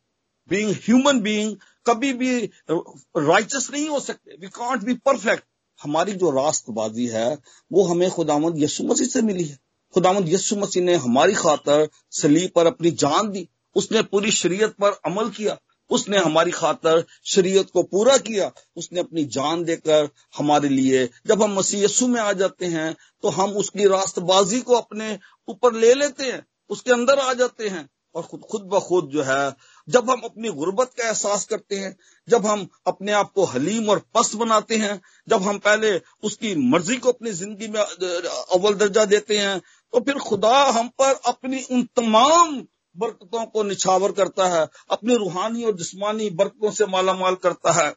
बीइंग 0.50 0.70
ह्यूमन 0.76 1.20
बीइंग 1.20 1.56
कभी 1.86 2.12
भी 2.12 2.38
राइचस 2.70 3.68
नहीं 3.72 3.88
हो 3.88 4.00
सकते। 4.00 4.36
वी 4.40 4.48
कांट 4.50 4.82
बी 4.82 4.94
परफेक्ट 5.06 5.44
हमारी 5.82 6.12
जो 6.12 6.30
रास्तबाजी 6.30 7.06
है, 7.06 7.38
वो 7.72 7.84
हमें 7.84 8.10
खुदामद 8.10 8.58
यसु 8.58 8.84
मसीह 8.84 9.06
से 9.06 9.22
मिली 9.22 9.44
है। 9.44 9.58
खुदामद 9.94 10.28
यसु 10.28 10.56
मसीह 10.56 10.82
ने 10.82 10.94
हमारी 10.96 11.34
खातर 11.34 11.88
सलीब 12.10 12.50
पर 12.54 12.66
अपनी 12.66 12.90
जान 12.90 13.30
दी। 13.30 13.48
उसने 13.76 14.02
पूरी 14.02 14.30
शरीयत 14.30 14.74
पर 14.80 15.00
अमल 15.06 15.30
किया। 15.30 15.58
उसने 15.90 16.18
हमारी 16.18 16.50
खातर 16.50 17.04
शरीयत 17.24 17.70
को 17.70 17.82
पूरा 17.82 18.16
किया। 18.18 18.50
उसने 18.76 19.00
अपनी 19.00 19.24
जान 19.24 19.64
देकर 19.64 20.08
हमारे 20.36 20.68
लिए, 20.68 21.08
जब 21.26 21.42
हम 21.42 21.54
मसीह 21.54 21.84
यसु 21.84 22.06
में 22.08 22.20
आ 22.20 22.32
जाते 22.32 22.66
हैं 22.66 22.94
तो 23.22 23.28
हम 23.28 23.50
उसकी 23.52 23.88
रास्तबाजी 23.88 24.60
को 24.60 24.74
अपने 24.74 25.18
ऊपर 25.48 25.74
ले 25.74 25.92
लेते 25.94 26.24
हैं। 26.24 26.46
उसके 26.70 26.92
अंदर 26.92 27.18
आ 27.18 27.32
जाते 27.32 27.68
हैं 27.68 27.88
और 28.14 28.22
खुद 28.22 28.40
खुद 28.40 28.62
ब 28.62 28.80
खुद 28.80 29.10
जो 29.10 29.22
है 29.22 29.54
जब 29.88 30.10
हम 30.10 30.20
अपनी 30.20 30.48
गुर्बत 30.50 30.90
का 30.98 31.06
एहसास 31.06 31.44
करते 31.44 31.76
हैं, 31.76 31.96
जब 32.28 32.46
हम 32.46 32.66
अपने 32.86 33.12
आप 33.12 33.32
को 33.32 33.44
हलीम 33.44 33.88
और 33.90 33.98
पस 34.14 34.34
बनाते 34.34 34.76
हैं, 34.76 35.00
जब 35.28 35.42
हम 35.42 35.58
पहले 35.58 36.00
उसकी 36.22 36.54
मर्ज़ी 36.70 36.96
को 36.96 37.12
अपनी 37.12 37.32
ज़िंदगी 37.32 37.68
में 37.68 37.80
अव्वल 37.80 38.74
दर्जा 38.74 39.04
देते 39.06 39.38
हैं 39.38 39.58
तो 39.92 40.00
फिर 40.00 40.18
खुदा 40.18 40.58
हम 40.70 40.88
पर 40.98 41.20
अपनी 41.26 41.62
उन 41.70 41.82
तमाम 41.96 42.56
बरकतों 42.96 43.44
को 43.46 43.62
निछावर 43.62 44.12
करता 44.12 44.46
है, 44.48 44.66
अपनी 44.90 45.16
रूहानी 45.16 45.64
और 45.64 45.76
जिस्मानी 45.76 46.28
बरकतों 46.30 46.70
से 46.70 46.86
मालामाल 46.86 47.34
करता 47.34 47.72
है। 47.72 47.94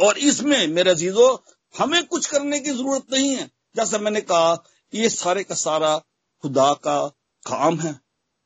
और 0.00 0.18
इसमें, 0.18 0.66
मेरे 0.68 0.94
जीजो 0.94 1.28
हमें 1.74 2.06
कुछ 2.06 2.26
करने 2.26 2.60
की 2.60 2.70
ज़रूरत 2.70 3.12
नहीं 3.12 3.34
है। 3.36 3.50
जैसा 3.76 3.98
मैंने 3.98 4.20
कहा 4.20 4.64
ये 4.92 5.08
सारे 5.08 5.44
का 5.44 5.54
सारा 5.54 5.96
खुदा 6.44 6.72
का 6.84 6.96
काम 7.46 7.78
है। 7.80 7.98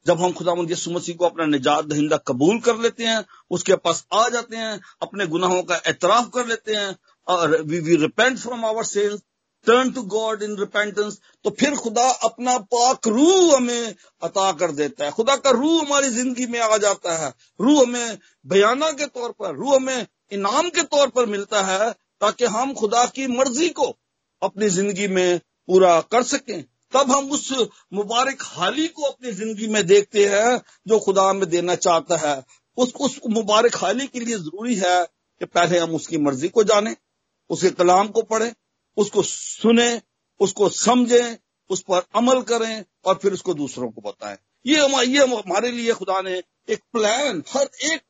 जब 0.06 0.20
हम 0.20 0.32
खुदा 0.32 0.52
यसु 0.70 0.90
मसीह 0.90 1.16
को 1.16 1.26
अपना 1.26 1.46
निजात 1.46 1.84
दहिंदा 1.84 2.16
कबूल 2.16 2.58
कर 2.60 2.78
लेते 2.78 3.04
हैं, 3.04 3.24
उसके 3.50 3.76
पास 3.76 4.04
आ 4.12 4.28
जाते 4.28 4.56
हैं, 4.56 4.80
अपने 5.02 5.26
गुनाहों 5.26 5.62
का 5.62 5.80
एतराफ 5.86 6.30
कर 6.34 6.46
लेते 6.46 6.74
हैं, 6.74 6.94
और 7.26 7.62
we 7.62 7.80
we 7.80 7.96
repent 7.96 8.38
from 8.38 8.64
our 8.64 8.84
sells 8.84 9.20
turn 9.66 9.90
to 9.90 10.02
God 10.02 10.42
in 10.42 10.56
repentance 10.58 11.18
तो 11.44 11.50
फिर 11.50 11.74
खुदा 11.76 12.08
अपना 12.24 12.56
पाक 12.74 13.06
रूह 13.08 13.56
हमें 13.56 13.94
अता 14.22 14.50
कर 14.52 14.72
देता 14.72 15.04
है। 15.04 15.10
खुदा 15.10 15.36
का 15.36 15.50
रूह 15.50 15.80
हमारी 15.80 16.08
ज़िंदगी 16.10 16.46
में 16.46 16.60
आ 16.60 16.76
जाता 16.76 17.16
है। 17.16 17.32
रूह 17.60 17.82
हमें 17.82 18.18
बयाना 18.46 18.90
के 18.92 19.06
तौर 19.06 19.32
पर, 19.32 19.54
रूह 19.54 19.76
हमें 19.76 20.06
इनाम 20.32 20.68
के 20.68 20.82
तौर 20.84 21.08
पर 21.08 21.26
मिलता 21.26 21.62
है, 21.62 21.90
ताकि 22.20 22.44
हम 22.46 22.72
खुदा 22.74 23.04
की 23.06 23.26
मर्ज़ी 23.26 23.68
को 23.68 23.94
अपनी 24.42 24.68
ज़िंदगी 24.68 25.08
में 25.08 25.38
पूरा 25.38 26.00
कर 26.00 26.22
सकें। 26.22 26.64
तब 26.92 27.10
हम 27.10 27.30
उस 27.30 27.50
मुबारक 27.92 28.42
हाली 28.42 28.86
को 28.88 29.02
अपनी 29.02 29.32
ज़िंदगी 29.32 29.66
में 29.66 29.86
देखते 29.86 30.24
हैं, 30.26 30.60
जो 30.88 30.98
खुदा 30.98 31.28
हमें 31.30 31.48
देना 31.48 31.74
चाहता 31.76 32.16
है। 32.18 32.42
उस 32.78 32.92
उस 33.00 33.20
मुबारक 33.30 33.76
हाली 33.76 34.06
के 34.06 34.20
लिए 34.20 34.38
ज़रूरी 34.38 34.74
है 34.74 35.04
कि 35.04 35.44
पहले 35.46 35.78
हम 35.78 35.94
उसकी 35.94 36.18
मर्ज़ी 36.18 36.48
को 36.48 36.64
जाने, 36.64 36.96
उसके 37.50 37.70
कलाम 37.70 38.08
को 38.08 38.22
पढ़ें, 38.22 38.52
उसको 38.96 39.22
सुने, 39.22 40.00
उसको 40.40 40.68
समझें, 40.68 41.36
उस 41.70 41.80
पर 41.82 42.02
अमल 42.14 42.40
करें 42.42 42.84
और 43.04 43.18
फिर 43.22 43.32
उसको 43.32 43.54
दूसरों 43.54 43.90
को 43.90 44.00
बताएँ। 44.00 44.36
ये 44.66 44.76
ये 45.06 45.26
हमारे 45.26 45.70
लिए 45.70 45.92
खुदा 45.92 46.20
ने 46.22 46.42
एक 46.68 46.80
प्लान 46.92 47.42
हर 47.52 47.68
एक 47.84 48.02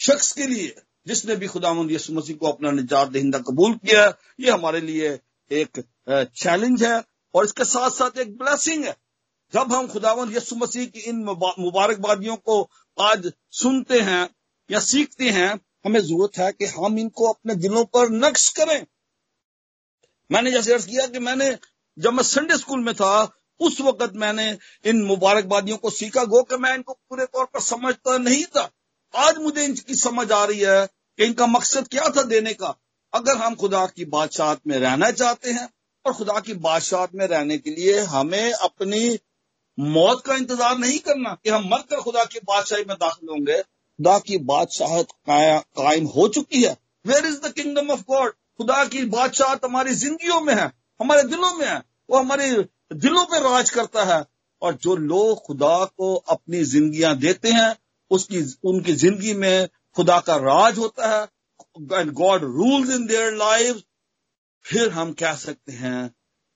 शख्स 0.00 0.32
के 0.32 0.46
लिए, 0.46 0.74
जिसने 1.06 1.36
भी 1.36 1.46
खुदा 1.46 1.72
मसीह 1.72 2.36
को 2.36 2.46
अपना 2.46 2.70
निजात 2.70 3.08
दहिंदा 3.08 3.38
कबूल 3.38 3.74
किया, 3.74 4.06
ये 4.40 4.50
हमारे 4.50 4.80
लिए 4.80 5.18
एक 5.50 5.84
चैलेंज 6.10 6.84
है। 6.84 7.02
और 7.38 7.44
इसके 7.44 7.64
साथ 7.64 7.90
साथ 7.90 8.18
एक 8.18 8.36
ब्लेसिंग 8.38 8.84
है। 8.84 8.96
जब 9.52 9.72
हम 9.72 9.88
खुदावंद 9.88 10.36
यसु 10.36 10.56
मसीह 10.56 10.86
की 10.86 11.00
इन 11.00 11.16
मुबारकबादियों 11.58 12.36
को 12.36 12.70
आज 12.98 13.32
सुनते 13.52 14.00
हैं 14.00 14.28
या 14.70 14.80
सीखते 14.80 15.30
हैं, 15.30 15.50
हमें 15.86 16.00
ज़रूरत 16.00 16.38
है 16.38 16.52
कि 16.52 16.66
हम 16.66 16.98
इनको 16.98 17.28
अपने 17.32 17.54
दिलों 17.54 17.84
पर 17.84 18.08
नक्श 18.10 18.48
करें। 18.48 18.86
मैंने 20.30 20.50
जैसे 20.50 20.72
अर्ज़ 20.72 20.88
किया 20.88 21.06
कि 21.06 21.18
मैंने, 21.18 21.58
जब 21.98 22.12
मैं 22.12 22.22
संडे 22.22 22.56
स्कूल 22.56 22.80
में 22.80 22.94
था, 22.94 23.12
उस 23.60 23.80
वक्त 23.80 24.12
मैंने 24.14 24.58
इन 24.84 25.02
मुबारकबादियों 25.04 25.76
को 25.76 25.90
सीखा। 25.90 26.24
गो 26.24 26.42
कि 26.42 26.56
मैं 26.56 26.74
इनको 26.74 26.92
पूरे 26.92 27.26
तौर 27.26 27.44
पर 27.44 27.60
समझता 27.60 28.18
नहीं 28.18 28.44
था। 28.44 28.70
आज 29.14 29.38
मुझे 29.38 29.64
इनकी 29.64 29.94
समझ 29.94 30.32
आ 30.32 30.44
रही 30.44 30.60
है 30.60 30.86
कि 30.86 31.24
इनका 31.24 31.46
मकसद 31.46 31.88
क्या 31.88 32.08
था 32.08 32.22
देने 32.22 32.54
का। 32.54 32.74
अगर 33.12 33.36
हम 33.36 33.54
खुदा 33.54 33.86
की 33.86 34.04
बादशाह 34.04 34.54
में 34.66 34.78
रहना 34.78 35.10
चाहते 35.10 35.52
हैं 35.52 35.68
और 36.08 36.14
खुदा 36.14 36.38
की 36.40 36.54
बादशाह 36.60 37.06
में 37.14 37.26
रहने 37.26 37.58
के 37.58 37.70
लिए 37.70 37.98
हमें 38.08 38.52
अपनी 38.52 39.18
मौत 39.78 40.22
का 40.26 40.34
इंतज़ार 40.34 40.78
नहीं 40.78 40.98
करना 40.98 41.34
कि 41.44 41.50
हम 41.50 41.68
मरकर 41.68 42.00
खुदा 42.00 42.24
की 42.24 42.38
बादशाही 42.44 42.84
में 42.84 42.96
दाखिल 42.96 43.28
होंगे। 43.28 43.60
खुदा 43.62 44.18
की 44.18 44.38
बादशाह 44.44 45.02
कायम 45.02 46.06
हो 46.06 46.28
चुकी 46.28 46.62
है। 46.62 46.76
Where 47.04 47.26
is 47.26 47.40
the 47.40 47.52
kingdom 47.52 47.90
of 47.90 48.00
God 48.08 48.32
खुदा 48.58 48.84
की 48.84 49.04
बादशाह 49.06 49.54
हमारी 49.64 49.94
जिंदगियों 49.94 50.40
में 50.40 50.54
है, 50.54 50.72
हमारे 51.00 51.22
दिलों 51.24 51.54
में 51.54 51.66
है। 51.66 51.78
वो 52.10 52.18
हमारे 52.18 52.50
दिलों 52.94 53.24
पर 53.24 53.42
राज 53.42 53.70
करता 53.70 54.04
है। 54.04 54.24
और 54.62 54.74
जो 54.74 54.94
लोग 54.96 55.42
खुदा 55.46 55.84
को 55.98 56.14
अपनी 56.28 56.64
जिंदगियाँ 56.64 57.16
देते 57.16 57.50
हैं, 57.50 57.74
उसकी 58.10 58.40
उनकी 58.64 58.92
ज़िंदगी 58.92 59.34
में 59.34 59.68
खुदा 59.96 60.18
का 60.20 60.36
राज 60.36 60.78
होता 60.78 61.08
है। 61.08 61.22
And 61.98 62.12
God 62.12 62.44
rules 62.44 62.90
in 62.90 63.06
their 63.06 63.32
life 63.34 63.82
फिर 64.68 64.90
हम 64.90 65.12
कह 65.12 65.34
सकते 65.34 65.72
हैं 65.72 66.08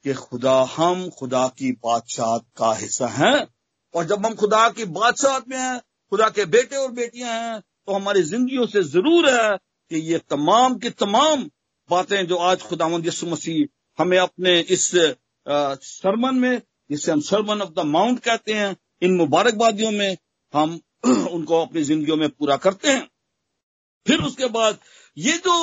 कि 0.05 0.15
खुदा 0.15 0.61
हम 0.77 1.09
खुदा 1.11 1.47
की 1.49 1.73
बादशाह 1.85 2.37
का 2.57 2.73
हिस्सा 2.75 3.07
हैं। 3.09 3.47
और 3.95 4.05
जब 4.05 4.27
हम 4.27 4.35
खुदा 4.35 4.69
की 4.69 4.85
बादशाह 4.85 5.39
में 5.49 5.59
हैं, 5.59 5.79
खुदा 6.13 6.29
के 6.29 6.45
बेटे 6.45 6.77
और 6.77 6.91
बेटियाँ 6.93 7.33
हैं 7.33 7.61
तो 7.61 7.93
हमारी 7.93 8.23
जिंदगियों 8.23 8.67
से 8.67 8.83
ज़रूर 8.83 9.29
है 9.31 9.57
कि 9.91 9.99
ये 9.99 10.19
तमाम 10.31 10.79
की 10.79 10.91
तमाम 10.91 11.45
बातें 11.91 12.27
जो 12.27 12.37
आज 12.37 12.63
खुदावंद 12.63 13.07
यसु 13.07 13.27
मसीह 13.27 13.67
हमें 13.99 14.19
अपने 14.19 14.59
इस 14.61 14.91
सरमन 15.47 16.35
में, 16.35 16.63
जिसे 16.91 17.13
हम 17.13 17.21
सरमन 17.21 17.63
ऑफ़ 17.63 17.71
द 17.71 17.85
माउंट 17.87 18.19
कहते 18.19 18.53
हैं, 18.53 18.77
इन 19.03 19.17
मुबारकबादियों 19.17 19.91
में 19.91 20.17
हम 20.55 20.81
उनको 21.07 21.63
अपनी 21.63 21.83
जिंदगियों 21.85 22.17
में 22.17 22.29
पूरा 22.29 22.57
करते 22.57 22.89
हैं। 22.89 23.09
फिर 24.07 24.23
उसके 24.23 24.47
बाद 24.49 24.79
ये 25.17 25.33
जो 25.39 25.57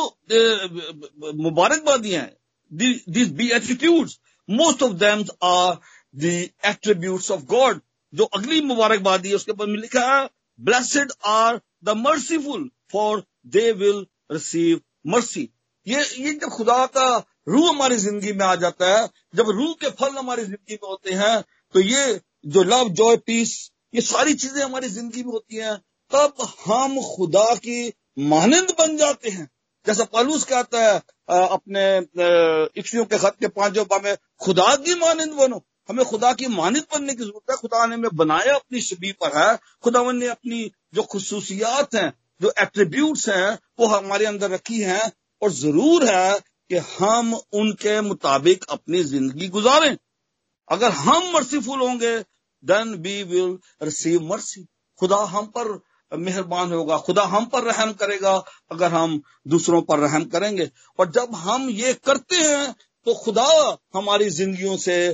मुबारकबादियाँ 1.44 2.22
हैं 2.22 2.39
this 2.72 3.30
beatitude 3.52 4.10
most 4.50 4.84
of 4.84 4.94
them 5.04 5.24
are 5.44 5.78
the 6.16 6.26
attributes 6.66 7.32
of 7.32 7.42
God 7.48 7.82
जो 8.14 8.24
अगली 8.26 8.62
मुबारकबादी 8.64 9.30
है, 9.30 9.36
उसके 9.36 9.52
ऊपर 9.52 9.68
लिखा 9.70 10.06
है 10.14 10.28
blessed 10.60 11.12
are 11.28 11.60
the 11.84 11.98
merciful 11.98 12.70
for 12.92 13.24
they 13.48 13.72
will 13.74 14.06
receive 14.32 14.82
mercy 15.08 15.50
ये 15.88 16.02
ये 16.20 16.34
जब 16.34 16.50
खुदा 16.50 16.86
का 16.88 17.08
रूह 17.48 17.70
हमारी 17.70 17.96
ज़िंदगी 17.98 18.32
में 18.34 18.46
आ 18.46 18.56
जाता 18.56 18.88
है, 18.90 19.08
जब 19.36 19.50
रूह 19.50 19.74
के 19.82 19.90
फल 19.92 20.18
हमारी 20.18 20.44
ज़िंदगी 20.44 20.74
में 20.74 20.90
होते 20.90 21.14
हैं 21.14 21.42
तो 21.76 21.80
ये 21.82 22.20
जो 22.48 22.64
लव 22.64 22.90
जॉय 22.94 23.18
पीस 23.28 23.54
ये 23.94 24.02
सारी 24.04 24.34
चीज़ें 24.34 24.64
हमारी 24.64 24.90
ज़िंदगी 24.90 25.24
में 25.24 25.32
होती 25.32 25.56
हैं, 25.58 25.76
तब 26.12 26.48
हम 26.66 27.00
खुदा 27.08 27.54
की 27.58 27.94
मानंद 28.30 28.74
बन 28.80 28.98
जाते 28.98 29.30
हैं। 29.30 29.50
जैसा 29.86 30.04
पालूस 30.14 30.44
कहता 30.46 30.82
है 30.84 31.02
अपने 31.30 31.84
इक्सियों 32.80 33.06
के 33.06 33.18
खत 33.18 33.36
के 33.40 33.48
पाँचों 33.50 33.86
पा 33.86 34.00
में 34.04 34.16
खुदा 34.42 34.76
की 34.76 34.96
मानंद 35.00 35.34
बनो। 35.34 35.62
हमें 35.90 36.06
खुदा 36.06 36.32
की 36.34 36.48
मानद 36.48 36.86
बनने 36.94 37.14
की 37.14 37.24
ज़रूरत 37.24 37.52
है। 37.52 37.56
खुदा 37.58 37.86
ने 37.86 37.96
हमें 37.96 38.16
बनाया 38.16 38.56
अपनी 38.56 38.82
शबी 38.82 39.12
पर 39.22 39.38
है। 39.38 39.56
खुदा 39.84 40.12
ने 40.12 40.28
अपनी 40.28 40.72
जो 40.94 41.04
खसूसियात 41.04 41.96
हैं, 41.96 42.14
जो 42.42 42.54
एट्रीब्यूट्स 42.62 43.28
हैं, 43.30 43.58
वो 43.80 43.88
हमारे 43.88 44.26
अंदर 44.26 44.50
रखी 44.52 44.82
हैं 44.82 45.12
और 45.42 45.52
ज़रूर 45.54 46.06
है 46.06 46.40
कि 46.70 46.78
हम 47.00 47.34
उनके 47.54 48.00
मुताबिक 48.02 48.66
अपनी 48.70 49.04
ज़िंदगी 49.04 49.48
गुजारें। 49.50 49.96
अगर 50.70 50.92
हम 50.94 51.32
मर्सीफुल 51.34 51.80
होंगे 51.80 52.18
then 52.64 52.94
we 52.96 53.22
will 53.24 53.58
receive 53.84 54.22
mercy 54.24 54.66
खुदा 55.00 55.18
हम 55.28 55.46
पर 55.58 55.80
मेहरबान 56.12 56.72
होगा, 56.74 56.98
खुदा 56.98 57.24
हम 57.24 57.46
पर 57.46 57.64
रहम 57.64 57.92
करेगा, 57.94 58.34
अगर 58.72 58.92
हम 58.92 59.22
दूसरों 59.48 59.82
पर 59.82 60.00
रहम 60.00 60.24
करेंगे। 60.26 60.70
और 61.00 61.12
जब 61.12 61.36
हम 61.36 61.70
ये 61.70 61.94
करते 62.06 62.36
हैं 62.36 62.76
तो 63.08 63.14
खुदा 63.16 63.78
हमारी 63.94 64.30
जिंदगियों 64.30 64.78
से 64.78 65.14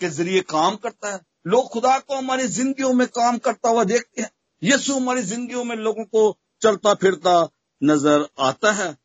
के 0.00 0.08
ज़रिए 0.08 0.40
काम 0.40 0.76
करता 0.76 1.12
है। 1.12 1.20
लोग 1.46 1.68
खुदा 1.68 1.98
को 1.98 2.16
हमारी 2.16 2.46
जिंदगियों 2.48 2.92
में 2.92 3.06
काम 3.08 3.38
करता 3.38 3.68
हुआ 3.68 3.84
देखते 3.84 4.22
हैं। 4.22 4.30
यीशु 4.62 4.94
हमारी 4.94 5.22
जिंदगियों 5.22 5.64
में 5.64 5.76
लोगों 5.76 6.04
को 6.04 6.38
चलता 6.62 6.94
फिरता 6.94 7.36
नज़र 7.82 8.26
आता 8.38 8.72
है। 8.72 8.96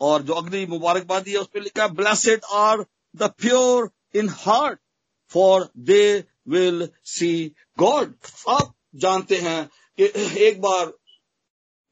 और 0.00 0.22
जो 0.22 0.34
अगली 0.34 0.66
मुबारकबादी 0.66 1.30
है, 1.30 1.38
उस 1.38 1.46
पर 1.46 1.60
लिखा 1.60 1.88
blessed 1.88 2.40
are 2.52 2.84
the 3.16 3.30
pure 3.38 3.90
in 4.14 4.28
heart 4.28 4.78
for 5.32 5.68
they 5.78 6.24
will 6.48 6.88
see 7.04 7.32
God 7.78 8.14
आप 8.48 8.74
जानते 8.96 9.36
हैं 9.36 9.70
कि 9.98 10.04
एक 10.46 10.60
बार 10.60 10.92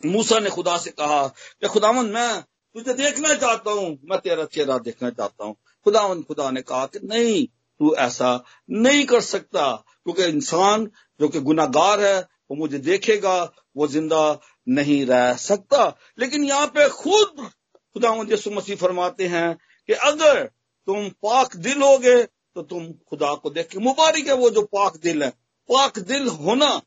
मूसा 0.03 0.39
ने 0.39 0.51
खुदा 0.51 0.77
से 0.79 0.91
कहा 0.91 1.27
कि 1.29 1.69
खुदावन, 1.69 2.07
मैं 2.07 2.43
तुझे 2.75 2.95
देखना 2.95 3.35
चाहता 3.35 3.71
हूँ, 3.71 3.99
मैं 4.05 4.19
तेरा 4.19 4.45
चेहरा 4.45 4.79
देखना 4.79 5.11
चाहता 5.11 5.45
हूँ। 5.45 5.55
खुदावन, 5.85 6.23
खुदा 6.23 6.51
ने 6.51 6.63
कहा 6.63 6.87
कि 6.87 6.99
नहीं, 7.05 7.47
तू 7.81 7.95
ऐसा 7.95 8.45
नहीं 8.71 9.05
कर 9.05 9.21
सकता, 9.21 9.85
क्योंकि 10.05 10.25
इंसान 10.25 10.91
जो 11.21 11.29
कि 11.29 11.41
गुनागार 11.41 12.01
है, 12.01 12.19
वो 12.21 12.57
मुझे 12.57 12.79
देखेगा, 12.79 13.53
वो 13.77 13.87
ज़िंदा 13.87 14.39
नहीं 14.69 15.05
रह 15.07 15.35
सकता। 15.35 15.87
लेकिन 16.19 16.45
यहाँ 16.45 16.67
पे 16.67 16.89
खुद 16.89 17.51
खुदा 17.97 18.15
यसु 18.33 18.51
मसीह 18.51 18.77
फरमाते 18.77 19.27
हैं 19.27 19.55
कि 19.89 19.93
अगर 19.93 20.45
तुम 20.89 21.09
पाक 21.09 21.57
दिल 21.57 21.83
होगे 21.83 22.23
तो 22.23 22.63
तुम 22.63 22.93
खुदा 22.93 23.35
को 23.35 23.51
देख 23.51 23.69
के 23.69 23.79
मुबारक 23.79 24.27
है, 24.27 24.35
वो 24.35 24.51
जो 24.51 24.63
पाक 24.63 24.97
दिल 24.97 25.23
है। 25.23 25.31
पाक 25.69 25.99
दिल 25.99 26.29
होना 26.29 26.83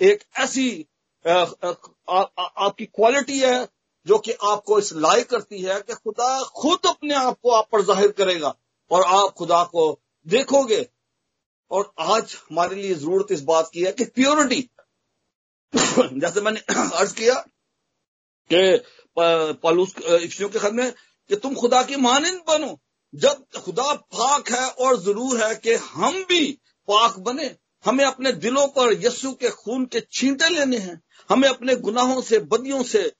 एक 0.00 0.22
ऐसी 0.40 0.68
आपकी 1.24 2.86
क्वालिटी 2.86 3.38
है 3.40 3.68
जो 4.06 4.18
कि 4.18 4.32
आपको 4.44 4.78
इस 4.78 4.92
लायक 4.92 5.28
करती 5.30 5.60
है 5.62 5.80
कि 5.80 5.94
खुदा 5.94 6.42
खुद 6.56 6.86
अपने 6.86 7.14
आप 7.14 7.38
को 7.42 7.50
आप 7.50 7.68
पर 7.72 7.82
ज़ाहिर 7.82 8.10
करेगा 8.12 8.54
और 8.90 9.02
आप 9.16 9.32
खुदा 9.32 9.62
को 9.64 9.84
देखोगे। 10.26 10.86
और 11.70 11.92
आज 12.00 12.36
हमारे 12.50 12.76
लिए 12.76 12.94
ज़रूरत 12.94 13.32
इस 13.32 13.42
बात 13.42 13.70
की 13.74 13.84
है 13.84 13.92
कि 13.92 14.04
प्योरिटी 14.04 14.60
जैसे 16.20 16.40
मैंने 16.40 16.60
अर्ज़ 16.70 17.14
किया 17.14 17.34
कि 18.50 18.82
पालूस 19.16 19.94
के 19.98 20.58
खत 20.58 20.72
में 20.72 20.92
कि 21.30 21.36
तुम 21.36 21.54
खुदा 21.54 21.82
की 21.82 21.96
मानंद 21.96 22.42
बनो। 22.48 22.78
जब 23.14 23.44
खुदा 23.56 23.92
पाक 23.94 24.50
है 24.50 24.68
और 24.68 24.96
ज़रूर 25.00 25.42
है 25.42 25.54
कि 25.54 25.74
हम 25.74 26.22
भी 26.24 26.46
पाक 26.88 27.18
बने 27.18 27.48
हमें 27.84 28.04
अपने 28.04 28.32
दिलों 28.32 28.66
पर 28.66 28.92
यस्सु 28.92 29.32
के 29.32 29.50
खून 29.50 29.84
के 29.86 30.00
छींटे 30.00 30.48
लेने 30.48 30.76
हैं। 30.76 31.02
हमें 31.28 31.48
अपने 31.48 31.76
गुनाहों 31.76 32.22
से, 32.22 32.38
बदियों 32.38 32.82
से 32.82 33.12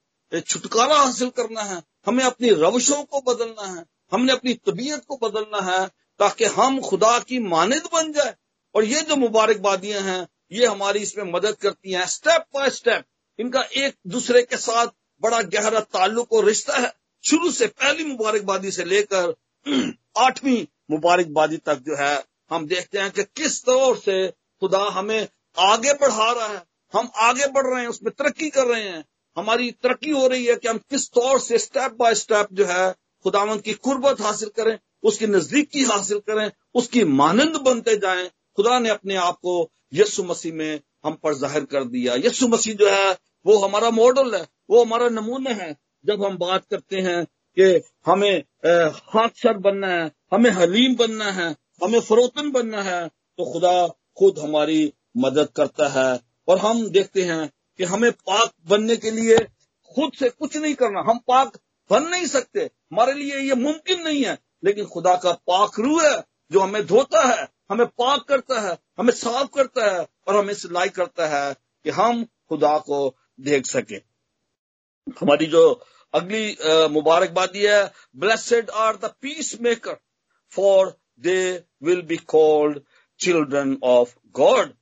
छुटकारा 0.46 0.96
हासिल 0.96 1.31
करना 1.31 1.62
है। 1.62 1.83
हमें 2.07 2.25
अपनी 2.25 2.51
रवशों 2.51 3.03
को 3.03 3.20
बदलना 3.20 3.66
है। 3.66 3.85
हमने 4.12 4.33
अपनी 4.33 4.55
तबीयत 4.55 5.05
को 5.09 5.16
बदलना 5.22 5.61
है 5.72 5.88
ताकि 6.18 6.44
हम 6.44 6.81
खुदा 6.81 7.18
की 7.18 7.38
मानद 7.38 7.88
बन 7.94 8.12
जाए। 8.12 8.35
और 8.75 8.85
ये 8.85 9.01
जो 9.01 9.16
मुबारकबादियाँ 9.16 10.01
हैं, 10.01 10.29
ये 10.53 10.66
हमारी 10.66 10.98
इसमें 10.98 11.33
मदद 11.33 11.57
करती 11.57 11.92
हैं 11.92 12.07
स्टेप 12.07 12.44
बाय 12.55 12.70
स्टेप 12.70 13.05
इनका 13.38 13.62
एक 13.77 13.96
दूसरे 14.07 14.42
के 14.42 14.57
साथ 14.57 14.87
बड़ा 15.20 15.42
गहरा 15.42 15.81
ताल्लुक 15.81 16.33
और 16.33 16.44
रिश्ता 16.44 16.77
है। 16.77 16.92
शुरू 17.25 17.51
से 17.51 17.66
पहली 17.66 18.05
मुबारकबादी 18.05 18.70
से 18.70 18.85
लेकर 18.85 19.35
आठवीं 20.16 20.66
मुबारकबादी 20.90 21.57
तक 21.57 21.75
जो 21.75 21.96
है, 21.96 22.25
हम 22.51 22.66
देखते 22.66 22.98
हैं 22.98 23.11
कि 23.11 23.22
किस 23.22 23.64
तौर 23.64 23.96
से 23.96 24.41
खुदा 24.62 24.83
हमें 24.92 25.29
आगे 25.57 25.92
बढ़ा 25.92 26.31
रहा 26.33 26.46
है, 26.46 26.62
हम 26.94 27.11
आगे 27.20 27.46
बढ़ 27.46 27.66
रहे 27.66 27.81
हैं, 27.81 27.88
उसमें 27.88 28.12
तरक्की 28.18 28.48
कर 28.51 28.66
रहे 28.66 28.83
हैं। 28.83 29.05
हमारी 29.37 29.70
तरक्की 29.83 30.11
हो 30.11 30.27
रही 30.27 30.44
है 30.46 30.55
कि 30.57 30.68
हम 30.68 30.79
किस 30.90 31.09
तौर 31.11 31.38
से 31.40 31.59
स्टेप 31.59 31.96
बाय 31.98 32.14
स्टेप 32.14 32.48
जो 32.53 32.64
है 32.64 32.92
खुदावन 33.25 33.59
की 33.59 33.72
कुर्बत 33.75 34.20
हासिल 34.20 34.48
करें, 34.57 34.79
उसकी 35.03 35.27
नजदीकी 35.27 35.83
हासिल 35.85 36.18
करें, 36.18 36.51
उसकी 36.75 37.05
मानंद 37.05 37.57
बनते 37.57 37.96
जाएँ। 37.96 38.27
खुदा 38.57 38.79
ने 38.79 38.88
अपने 38.90 39.14
आप 39.16 39.37
को 39.37 39.70
यस्सु 39.94 40.22
मसीह 40.25 40.53
में 40.55 40.81
हम 41.05 41.14
पर 41.14 41.35
ज़ाहिर 41.35 41.64
कर 41.64 41.85
दिया। 41.85 42.14
यस्सु 42.16 42.48
मसीह 42.48 42.75
जो 42.75 42.88
है, 42.88 43.12
वो 43.46 43.59
हमारा 43.59 43.90
मॉडल 43.90 44.35
है, 44.35 44.46
वो 44.70 44.85
हमारा 44.85 45.09
नमूना 45.09 45.51
है। 45.53 45.77
जब 46.05 46.25
हम 46.25 46.37
बात 46.38 46.64
करते 46.70 47.01
हैं 47.01 47.25
कि 47.57 47.64
हमें 48.07 48.42
हाथ 49.14 49.53
बनना 49.57 49.88
है, 49.88 50.11
हमें 50.33 50.51
हलीम 50.51 50.96
बनना 50.96 51.31
है, 51.31 51.48
हमें 51.85 52.01
फरोतन 52.01 52.51
बनना 52.51 52.83
है 52.83 53.07
तो 53.09 53.53
खुदा 53.53 53.75
खुद 54.18 54.38
हमारी 54.38 54.92
मदद 55.16 55.48
करता 55.57 55.88
है। 55.88 56.20
और 56.48 56.59
हम 56.59 56.88
देखते 56.90 57.22
हैं 57.22 57.51
कि 57.79 57.85
हमें 57.85 58.11
पाक 58.12 58.51
बनने 58.66 58.96
के 58.96 59.11
लिए 59.11 59.37
खुद 59.94 60.12
से 60.18 60.29
कुछ 60.31 60.57
नहीं 60.57 60.75
करना। 60.75 61.01
हम 61.11 61.18
पाक 61.18 61.59
बन 61.90 62.03
नहीं 62.03 62.27
सकते। 62.27 62.61
हमारे 62.61 63.12
लिए 63.12 63.40
ये 63.40 63.55
मुमकिन 63.55 64.03
नहीं 64.03 64.25
है। 64.25 64.38
लेकिन 64.64 64.87
खुदा 64.87 65.14
का 65.16 65.33
पाक 65.33 65.79
रू 65.79 65.98
है 66.01 66.22
जो 66.53 66.61
हमें 66.61 66.87
धोता 66.87 67.20
है, 67.22 67.48
हमें 67.70 67.87
पाक 67.87 68.25
करता 68.29 68.61
है, 68.61 68.77
हमें 68.98 69.12
साफ़ 69.12 69.48
करता 69.55 69.85
है 69.92 70.07
और 70.29 70.37
हमें 70.37 70.55
सिलाई 70.55 70.88
करता 70.88 71.27
है 71.29 71.55
कि 71.55 71.90
हम 71.90 72.25
खुदा 72.48 72.79
को 72.79 73.16
देख 73.40 73.66
सके। 73.66 73.96
हमारी 75.20 75.46
जो 75.46 75.62
अगली 76.14 76.57
मुबारकबादी 76.90 77.62
है 77.62 77.92
blessed 78.16 78.70
are 78.70 78.96
the 78.96 79.05
peace 79.20 79.61
maker 79.61 79.96
for 80.53 80.96
they 81.20 81.64
will 81.83 82.03
be 82.03 82.16
called 82.16 82.81
children 83.23 83.77
of 83.83 84.15
God 84.33 84.73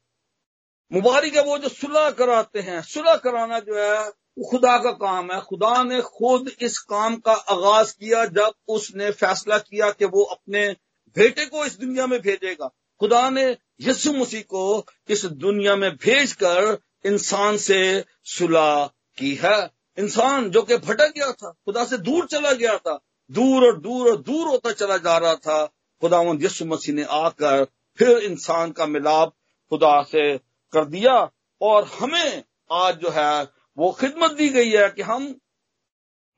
मुबारक 0.92 1.34
है 1.34 1.42
वो 1.42 1.58
जो 1.58 1.68
सुलह 1.68 2.10
कराते 2.10 2.60
हैं। 2.60 2.82
सुलह 2.82 3.16
कराना 3.16 3.58
जो 3.58 3.74
है, 3.78 4.08
वो 4.08 4.50
खुदा 4.50 4.78
का 4.78 4.90
काम 4.90 5.32
है। 5.32 5.40
खुदा 5.40 5.82
ने 5.82 6.00
खुद 6.00 6.50
इस 6.60 6.78
काम 6.78 7.16
का 7.16 7.32
आगाज़ 7.32 7.92
किया 7.92 8.24
जब 8.26 8.52
उसने 8.68 9.10
फैसला 9.10 9.58
किया 9.58 9.90
कि 9.90 10.04
वो 10.04 10.22
अपने 10.22 10.76
बेटे 11.16 11.46
को 11.46 11.64
इस 11.64 11.78
दुनिया 11.78 12.06
में 12.06 12.20
भेजेगा। 12.20 12.66
खुदा 13.00 13.30
ने 13.30 13.56
यसु 13.80 14.12
मसीह 14.12 14.40
को 14.40 14.86
इस 15.08 15.24
दुनिया 15.24 15.76
में 15.76 15.96
भेजकर 15.96 16.78
इंसान 17.04 17.56
से 17.56 18.04
सुलह 18.24 18.90
की 19.18 19.34
है। 19.34 19.70
इंसान 19.98 20.50
जो 20.50 20.62
कि 20.62 20.76
भटक 20.76 21.12
गया 21.16 21.32
था, 21.32 21.50
खुदा 21.50 21.84
से 21.84 21.98
दूर 21.98 22.26
चला 22.26 22.52
गया 22.52 22.76
था, 22.76 22.98
दूर 23.30 23.64
और 23.66 23.80
दूर 23.80 24.10
और 24.10 24.16
दूर 24.16 24.48
होता 24.48 24.72
चला 24.72 24.96
जा 24.96 25.18
रहा 25.18 25.34
था। 25.34 25.66
खुदा 26.00 26.22
यसु 26.40 26.64
मसीह 26.64 26.94
ने 26.94 27.02
आकर 27.02 27.66
फिर 28.00 28.18
इंसान 28.18 28.70
का 28.70 28.86
मिलाप 28.86 29.32
खुदा 29.72 30.02
से 30.02 30.22
कर 30.72 30.84
दिया 30.84 31.14
और 31.60 31.84
हमें 31.98 32.42
आज 32.72 32.98
जो 32.98 33.10
है 33.10 33.42
वो 33.78 33.90
खिदमत 33.92 34.30
दी 34.30 34.48
गई 34.48 34.70
है 34.70 34.88
कि 34.88 35.02
हम 35.02 35.34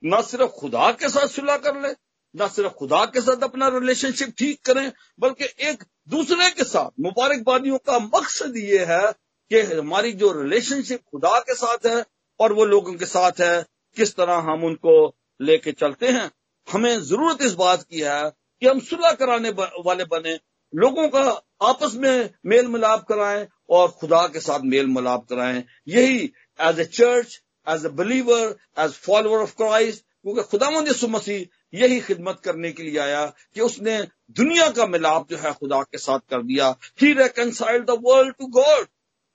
न 0.02 0.22
सिर्फ़ 0.22 0.50
खुदा 0.50 0.90
के 0.92 1.08
साथ 1.08 1.26
सुलह 1.28 1.56
कर 1.56 1.80
ले, 1.82 1.88
न 2.34 2.48
सिर्फ़ 2.48 2.72
खुदा 2.72 3.04
के 3.04 3.20
साथ 3.20 3.42
अपना 3.42 3.68
रिलेशनशिप 3.68 4.34
ठीक 4.38 4.64
करें, 4.64 4.92
बल्कि 5.20 5.48
एक 5.68 5.84
दूसरे 6.08 6.50
के 6.50 6.64
साथ 6.64 6.90
मुबारकबादियों 7.00 7.78
का 7.78 7.98
मकसद 7.98 8.56
ये 8.56 8.84
है 8.84 9.12
कि 9.50 9.60
हमारी 9.60 10.12
जो 10.12 10.32
रिलेशनशिप 10.32 11.00
खुदा 11.12 11.38
के 11.40 11.54
साथ 11.54 11.86
है 11.86 12.04
और 12.40 12.52
वो 12.52 12.64
लोगों 12.64 12.94
के 12.94 13.06
साथ 13.06 13.40
है, 13.40 13.64
किस 13.96 14.16
तरह 14.16 14.50
हम 14.50 14.64
उनको 14.64 14.94
लेके 15.40 15.72
चलते 15.72 16.08
हैं। 16.08 16.30
हमें 16.68 17.00
ज़रूरत 17.02 17.42
इस 17.42 17.54
बात 17.54 17.82
की 17.82 18.00
है 18.00 18.22
कि 18.30 18.66
हम 18.66 18.80
सुलह 18.80 19.12
कराने 19.12 19.50
वाले 19.50 20.04
बने, 20.06 20.38
लोगों 20.72 21.08
का 21.08 21.22
आपस 21.62 21.94
में 21.94 22.30
मेल 22.46 22.66
मिलाप 22.66 23.04
कराएँ 23.08 23.46
और 23.70 23.88
खुदा 23.88 24.26
के 24.26 24.40
साथ 24.40 24.60
मेल 24.64 24.86
मिलाप 24.86 25.26
कराएँ। 25.30 25.64
यही 25.88 26.32
as 26.60 26.80
a 26.80 26.84
church 26.84 27.42
as 27.68 27.86
a 27.86 27.88
believer 27.88 28.56
as 28.78 28.92
follower 28.92 29.42
of 29.42 29.56
Christ 29.56 30.04
क्योंकि 30.22 30.42
खुदा 30.42 30.68
यसु 30.90 31.08
मसीह 31.08 31.78
यही 31.78 32.00
खिदमत 32.00 32.40
करने 32.44 32.72
के 32.72 32.82
लिए 32.82 32.98
आया 32.98 33.24
कि 33.26 33.60
उसने 33.60 34.00
दुनिया 34.30 34.68
का 34.70 34.86
मिलाप 34.86 35.30
जो 35.30 35.36
है 35.36 35.52
खुदा 35.52 35.82
के 35.82 35.98
साथ 35.98 36.18
कर 36.30 36.42
दिया। 36.42 36.68
He 37.02 37.12
reconcile 37.12 37.82
the 37.82 37.90
world 37.90 38.34
to 38.34 38.46
God 38.46 38.86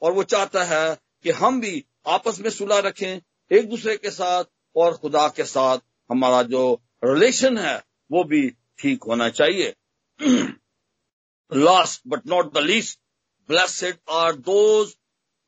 और 0.01 0.11
वो 0.11 0.23
चाहता 0.23 0.63
है 0.63 0.97
कि 1.23 1.31
हम 1.31 1.61
भी 1.61 1.85
आपस 2.07 2.39
में 2.39 2.49
सुलह 2.49 2.79
रखें, 2.79 3.21
एक 3.51 3.69
दूसरे 3.69 3.97
के 3.97 4.11
साथ 4.11 4.43
और 4.75 4.93
खुदा 4.93 5.27
के 5.27 5.43
साथ। 5.43 5.77
हमारा 6.11 6.43
जो 6.43 6.81
रिलेशन 7.03 7.57
है, 7.57 7.83
वो 8.11 8.23
भी 8.23 8.49
ठीक 8.79 9.03
होना 9.03 9.29
चाहिए। 9.29 9.73
Last 11.51 12.01
but 12.05 12.25
not 12.25 12.53
the 12.53 12.61
least, 12.61 12.99
blessed 13.49 13.97
are 14.07 14.33
those 14.33 14.95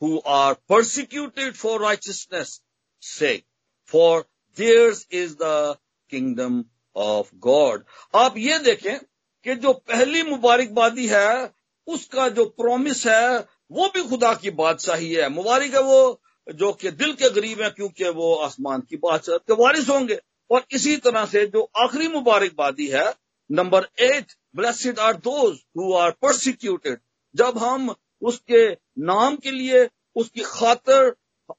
who 0.02 0.22
are 0.22 0.56
persecuted 0.68 1.58
for 1.58 1.80
righteousness' 1.80 2.62
sake, 3.04 3.46
for 3.86 4.26
theirs 4.58 5.06
is 5.10 5.36
the 5.36 5.78
kingdom 6.12 6.66
of 6.96 7.32
God. 7.40 7.84
आप 8.16 8.38
ये 8.38 8.60
देखें 8.60 9.00
कि 9.46 9.56
जो 9.56 9.74
पहली 9.74 10.24
मुबारकबादी 10.24 11.08
है 11.08 11.54
उसका 11.88 12.28
जो 12.30 12.46
प्रॉमिस 12.46 13.06
है 13.08 13.40
वो 13.72 13.88
भी 13.90 14.04
खुदा 14.10 14.34
की 14.34 14.50
बादशाही 14.52 15.14
है 15.14 15.30
मुबारक 15.30 15.74
है 15.74 15.82
वो 15.84 16.22
जो 16.48 16.72
कि 16.74 16.92
दिल 16.92 17.14
के 17.14 17.30
गरीब 17.30 17.62
है 17.62 17.70
क्योंकि 17.70 18.10
वो 18.10 18.34
आसमान 18.46 18.82
की 18.90 18.98
बादशाह 18.98 19.38
के 19.38 19.54
वारिस 19.64 19.90
होंगे 19.90 20.20
और 20.52 20.66
इसी 20.72 20.96
तरह 20.98 21.26
से 21.26 21.46
जो 21.48 21.70
आखिरी 21.78 22.08
मुबारकबादी 22.08 22.88
है 22.88 23.06
number 23.50 23.88
eight 24.02 24.34
blessed 24.56 25.00
are 25.00 25.16
those 25.20 25.58
who 25.78 25.94
are 25.96 26.12
prosecuted 26.12 27.00
जब 27.36 27.58
हम 27.58 27.94
उसके 28.22 28.70
नाम 29.02 29.36
के 29.36 29.52
लिए, 29.52 29.88
उसकी 30.16 30.42
खातर 30.46 31.14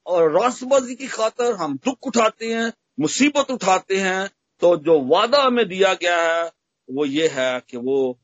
और 0.07 0.31
राष्ट्रबाजी 0.33 0.95
की 0.95 1.07
खातर 1.07 1.53
हम 1.53 1.77
दुख 1.85 2.07
उठाते 2.07 2.53
हैं, 2.53 2.71
मुसीबत 2.99 3.51
उठाते 3.51 3.97
हैं 3.97 4.29
तो 4.61 4.75
जो 4.77 4.99
वादा 5.05 5.41
हमें 5.43 5.67
दिया 5.67 5.93
गया 5.93 6.21
है, 6.23 6.51
वो 6.89 7.05
ये 7.05 7.27
है 7.27 7.61
कि 7.69 7.77
वो 7.77 8.19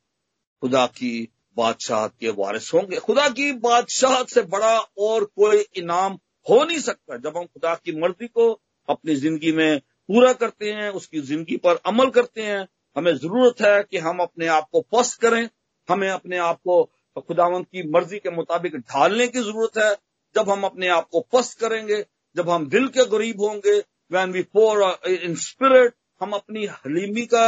खुदा 0.63 0.86
की 0.88 1.27
बादशाह 1.58 2.08
के 2.10 2.30
वारिस 2.32 2.73
होंगे। 2.73 2.97
खुदा 2.97 3.27
की 3.30 3.51
बादशाह 3.60 4.23
से 4.25 4.41
बड़ा 4.45 4.77
और 4.99 5.23
कोई 5.36 5.65
इनाम 5.77 6.17
हो 6.47 6.63
नहीं 6.63 6.80
सकता। 6.80 7.17
जब 7.17 7.38
हम 7.38 7.45
खुदा 7.45 7.73
की 7.75 7.99
मर्ज़ी 8.01 8.27
को 8.27 8.51
अपनी 8.88 9.15
ज़िंदगी 9.15 9.51
में 9.51 9.80
पूरा 9.80 10.34
करते 10.34 10.71
हैं, 10.71 10.89
उसकी 10.91 11.21
ज़िंदगी 11.21 11.58
पर 11.58 11.80
अमल 11.86 12.10
करते 12.10 12.41
हैं 12.41 12.67
हमें 12.97 13.15
ज़रूरत 13.15 13.62
है 13.62 13.83
कि 13.83 13.97
हम 13.99 14.19
अपने 14.19 14.47
आप 14.49 14.67
को 14.71 14.81
पस्त 14.93 15.19
करें, 15.21 15.49
हमें 15.89 16.10
अपने 16.10 16.38
आप 16.39 16.57
को 16.60 16.83
खुदावंत 17.17 17.65
की 17.65 17.89
मर्ज़ी 17.89 18.17
के 18.19 18.29
मुताबिक 18.31 18.75
ढालने 18.77 19.27
की 19.27 19.39
ज़रूरत 19.41 19.77
है। 19.77 19.93
जब 20.36 20.49
हम 20.49 20.63
अपने 20.63 20.88
आप 20.89 21.07
को 21.12 21.19
पस्त 21.33 21.60
करेंगे, 21.60 22.03
जब 22.36 22.49
हम 22.49 22.67
दिल 22.69 22.88
के 22.88 23.05
गरीब 23.07 23.41
होंगे 23.41 23.77
when 24.12 24.31
we 24.31 24.41
poor 24.49 24.81
in 25.07 25.36
spirit 25.38 25.93
हम 26.21 26.31
अपनी 26.33 26.65
हलीमी 26.65 27.25
का 27.25 27.45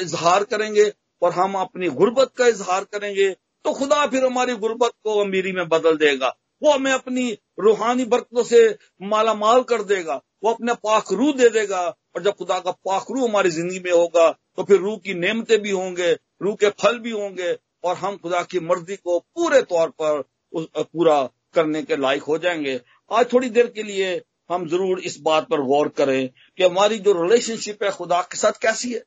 इजहार 0.00 0.44
करेंगे 0.44 0.90
और 1.22 1.32
हम 1.32 1.54
अपनी 1.58 1.88
गुर्बत 1.92 2.32
का 2.38 2.46
इजहार 2.48 2.84
करेंगे 2.92 3.30
तो 3.64 3.72
खुदा 3.74 4.06
फिर 4.06 4.24
हमारी 4.24 4.54
गुर्बत 4.56 4.92
को 5.04 5.20
अमीरी 5.20 5.52
में 5.52 5.66
बदल 5.68 5.96
देगा। 5.98 6.28
वो 6.62 6.72
हमें 6.72 6.92
अपनी 6.92 7.30
रूहानी 7.60 8.04
बरकतों 8.06 8.42
से 8.44 8.68
माला 9.02 9.34
माल 9.36 9.62
कर 9.64 9.82
देगा, 9.84 10.14
वो 10.42 10.50
अपने 10.50 10.74
पाक 10.76 11.12
रू 11.12 11.32
दे 11.32 11.48
देगा। 11.50 11.82
और 12.14 12.22
जब 12.22 12.34
खुदा 12.34 12.58
का 12.58 12.70
पाखरू 12.84 13.26
हमारी 13.26 13.50
ज़िंदगी 13.50 13.78
में 13.80 13.92
होगा 13.92 14.30
तो 14.30 14.64
फिर 14.64 14.78
रूह 14.78 14.96
की 14.96 15.14
नेमतें 15.14 15.60
भी 15.62 15.70
होंगे, 15.70 16.12
रूह 16.42 16.54
के 16.54 16.68
फल 16.80 16.98
भी 16.98 17.10
होंगे, 17.10 17.52
और 17.84 17.96
हम 17.96 18.16
खुदा 18.16 18.42
की 18.42 18.60
मर्ज़ी 18.60 18.96
को 18.96 19.18
पूरे 19.18 19.60
तौर 19.64 19.90
पर 20.02 20.22
पूरा 20.52 21.22
करने 21.54 21.82
के 21.82 21.96
लायक 21.96 22.22
हो 22.22 22.38
जाएँगे। 22.38 22.80
आज 23.10 23.32
थोड़ी 23.32 23.48
देर 23.50 23.66
के 23.66 23.82
लिए 23.82 24.20
हम 24.50 24.68
ज़रूर 24.68 25.00
इस 25.00 25.18
बात 25.20 25.48
पर 25.48 25.60
गौर 25.62 25.88
करें 25.88 26.28
कि 26.28 26.64
हमारी 26.64 26.98
जो 26.98 27.12
रिलेशनशिप 27.22 27.82
है 27.84 27.90
खुदा 27.90 28.20
के 28.22 28.36
साथ 28.36 28.60
कैसी 28.62 28.92
है। 28.92 29.02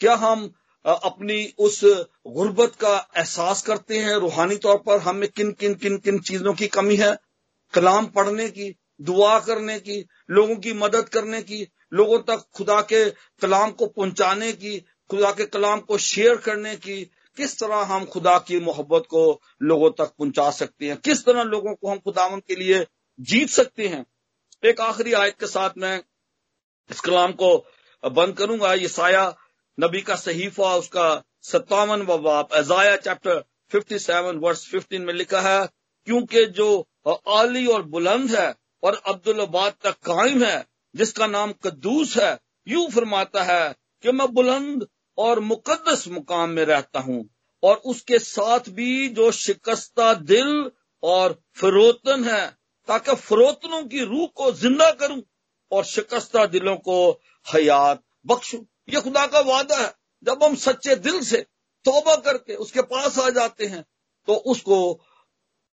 क्या 0.00 0.14
हम 0.16 0.50
अपनी 0.84 1.44
उस 1.58 1.80
गुर्बत 2.28 2.74
का 2.74 2.96
एहसास 3.16 3.62
करते 3.62 3.98
हैं 3.98 4.14
रूहानी 4.16 4.56
तौर 4.56 4.76
पर? 4.76 4.98
हमें 4.98 5.28
किन 5.28 5.52
किन 5.52 5.74
किन 5.74 5.96
किन 5.98 6.18
चीज़ों 6.20 6.54
की 6.54 6.66
कमी 6.68 6.96
है? 6.96 7.16
कलाम 7.74 8.06
पढ़ने 8.06 8.48
की, 8.48 8.74
दुआ 9.00 9.38
करने 9.40 9.78
की, 9.80 10.04
लोगों 10.30 10.56
की 10.56 10.72
मदद 10.74 11.08
करने 11.08 11.42
की 11.42 11.66
लोगों 11.94 12.18
तक 12.18 12.44
खुदा 12.54 12.80
के 12.82 13.10
कलाम 13.40 13.70
को 13.70 13.86
पहुँचाने 13.86 14.52
की, 14.52 14.78
खुदा 15.10 15.30
के 15.30 15.46
कलाम 15.46 15.80
को 15.80 15.98
शेयर 15.98 16.36
करने 16.36 16.76
की, 16.76 17.04
किस 17.36 17.58
तरह 17.60 17.76
हम 17.76 18.04
खुदा 18.04 18.38
की 18.38 18.58
मोहब्बत 18.60 19.06
को 19.10 19.40
लोगों 19.62 19.90
तक 19.90 20.12
पहुँचा 20.18 20.50
सकते 20.50 20.86
हैं? 20.86 20.96
किस 20.96 21.24
तरह 21.24 21.42
लोगों 21.42 21.74
को 21.74 21.90
हम 21.90 21.98
खुदावन 21.98 22.40
के 22.40 22.54
लिए 22.54 22.86
जीत 23.20 23.48
सकते 23.48 23.88
हैं? 23.88 24.04
एक 24.64 24.80
आखिरी 24.80 25.12
आयत 25.12 25.38
के 25.40 25.46
साथ 25.46 25.70
मैं 25.78 26.02
इस 26.90 27.00
कलाम 27.00 27.32
को 27.32 27.56
बंद 28.02 28.36
करूँगा। 28.36 28.72
ये 28.74 28.88
साया 28.88 29.34
नबी 29.78 30.00
का 30.00 30.16
सहीफा, 30.16 30.74
उसका 30.76 31.22
सत्तावन 31.42 32.02
बाप। 32.02 32.52
अजाया 32.52 32.96
चैप्टर 32.96 33.42
57 33.72 34.38
वर्स 34.38 34.68
15 34.68 35.00
में 35.00 35.14
लिखा 35.14 35.40
है, 35.40 35.68
क्योंकि 36.06 36.44
जो 36.46 36.88
आली 37.28 37.66
और 37.66 37.82
बुलंद 37.82 38.34
है 38.34 38.54
और 38.82 39.00
अब्दुलबाद 39.06 39.74
तक 39.82 39.96
कायम 40.04 40.44
है 40.44 40.73
जिसका 40.94 41.26
नाम 41.26 41.52
कद्दूस 41.64 42.16
है, 42.16 42.38
यूँ 42.66 42.88
फरमाता 42.90 43.42
है 43.42 43.74
कि 44.04 44.12
मैं 44.12 44.32
बुलंद 44.34 44.86
और 45.18 45.40
मुकद्दस 45.42 46.06
मुकाम 46.08 46.50
में 46.50 46.64
रहता 46.64 47.00
हूँ 47.00 47.24
और 47.62 47.76
उसके 47.86 48.18
साथ 48.18 48.68
भी 48.70 49.08
जो 49.08 49.30
शिकस्ता 49.32 50.12
दिल 50.14 50.70
और 51.02 51.38
फरोतन 51.56 52.24
है, 52.24 52.46
ताकि 52.88 53.14
फरोतनों 53.16 53.82
की 53.84 54.04
रूह 54.04 54.26
को 54.36 54.50
ज़िंदा 54.54 54.90
करूँ 54.92 55.22
और 55.72 55.84
शिकस्ता 55.84 56.44
दिलों 56.46 56.76
को 56.78 56.98
हयात 57.46 58.02
बख्शूं। 58.26 58.60
ये 58.88 59.00
खुदा 59.00 59.26
का 59.26 59.40
वादा 59.42 59.76
है, 59.76 59.92
जब 60.22 60.42
हम 60.44 60.54
सच्चे 60.56 60.96
दिल 60.96 61.20
से 61.22 61.40
तोबा 61.84 62.14
करके 62.16 62.54
उसके 62.56 62.82
पास 62.84 63.18
आ 63.18 63.28
जाते 63.30 63.66
हैं 63.66 63.84
तो 64.28 64.34
उसको 64.52 64.76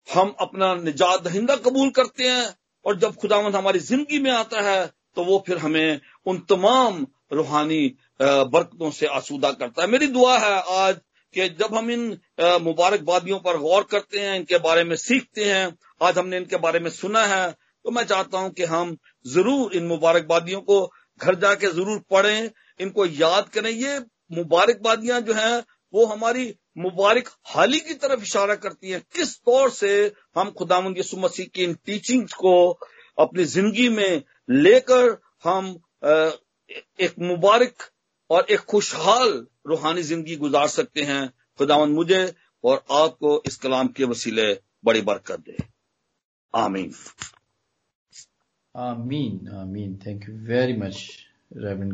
हम 0.08 0.34
अपना 0.40 0.74
निजात 0.74 1.22
दहिंदा 1.22 1.56
कबूल 1.56 1.90
करते 1.90 2.28
हैं 2.28 2.54
और 2.84 2.98
जब 2.98 3.14
खुदावंद 3.16 3.56
हमारी 3.56 3.78
ज़िंदगी 3.80 4.18
में 4.18 4.30
आता 4.30 4.60
है 4.60 4.80
तो 5.16 5.24
वो 5.24 5.42
फिर 5.46 5.58
हमें 5.58 6.00
उन 6.26 6.38
तमाम 6.48 7.06
रूहानी 7.32 7.86
बरकतों 8.20 8.90
से 8.92 9.06
आसूदा 9.08 9.50
करता 9.52 9.82
है। 9.82 9.88
मेरी 9.88 10.06
दुआ 10.08 10.36
है 10.38 10.52
आज 10.78 11.00
कि 11.34 11.48
जब 11.50 11.74
हम 11.74 11.90
इन 11.90 12.06
मुबारकबादियों 12.62 13.38
पर 13.40 13.58
गौर 13.58 13.82
करते 13.90 14.20
हैं, 14.20 14.36
इनके 14.36 14.58
बारे 14.60 14.84
में 14.84 14.96
सीखते 14.98 15.44
हैं, 15.44 15.76
आज 16.02 16.18
हमने 16.18 16.36
इनके 16.36 16.56
बारे 16.58 16.78
में 16.80 16.90
सुना 16.92 17.24
है 17.26 17.50
तो 17.84 17.90
मैं 17.90 18.04
चाहता 18.04 18.38
हूँ 18.38 18.50
कि 18.52 18.64
हम 18.66 18.96
ज़रूर 19.26 19.74
इन 19.76 19.86
मुबारकबादियों 19.86 20.60
को 20.62 20.80
घर 21.20 21.34
जाके 21.36 21.66
ज़रूर 21.68 21.98
पढ़ें, 22.10 22.50
इनको 22.80 23.06
याद 23.06 23.48
करें। 23.50 23.70
ये 23.70 23.98
मुबारकबादियाँ 24.32 25.20
जो 25.20 25.34
हैं, 25.34 25.62
वो 25.94 26.04
हमारी 26.06 26.44
मुबारक 26.78 27.28
हाली 27.46 27.78
की 27.80 27.94
तरफ़ 27.96 28.22
इशारा 28.22 28.54
करती 28.56 28.90
हैं। 28.90 29.00
किस 29.14 29.36
तौर 29.38 29.70
से 29.72 29.90
हम 30.36 30.50
खुदा 30.52 30.78
यसु 30.98 31.16
मसीह 31.18 31.46
की 31.54 31.64
इन 31.64 31.74
टीचिंग्स 31.86 32.32
को 32.34 32.52
अपनी 33.18 33.44
ज़िंदगी 33.46 33.88
में 33.90 34.22
लेकर 34.50 35.16
हम 35.44 35.66
एक 37.00 37.14
मुबारक 37.20 37.90
और 38.30 38.46
एक 38.50 38.60
खुशहाल 38.70 39.28
रूहानी 39.66 40.02
ज़िंदगी 40.02 40.36
गुजार 40.36 40.66
सकते 40.68 41.02
हैं। 41.02 41.28
खुदावन 41.58 41.90
मुझे 41.92 42.22
और 42.64 42.84
आपको 42.92 43.42
इस 43.46 43.56
कलाम 43.58 43.88
के 43.88 44.04
वसीले 44.04 44.52
बड़ी 44.84 45.00
बरकत 45.02 45.40
दे। 45.40 45.56
आमीन। 46.54 46.92
आमीन 48.74 49.48
आमीन। 49.56 49.96
Thank 50.06 50.28
you 50.28 50.34
very 50.46 50.76
much 50.76 50.96
reverend 51.56 51.90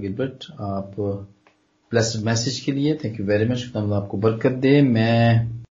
Gilbert 0.00 0.44
आप 0.52 0.94
ब्लेस्ड 1.92 2.24
मैसेज 2.24 2.60
के 2.60 2.72
लिए 2.72 2.94
थैंक 3.04 3.18
यू 3.20 3.26
वेरी 3.26 3.48
मच 3.48 3.64
खुदा 3.64 3.96
आपको 3.96 4.16
बरकत 4.18 4.52
दे। 4.60 4.80
मैं 4.82 5.64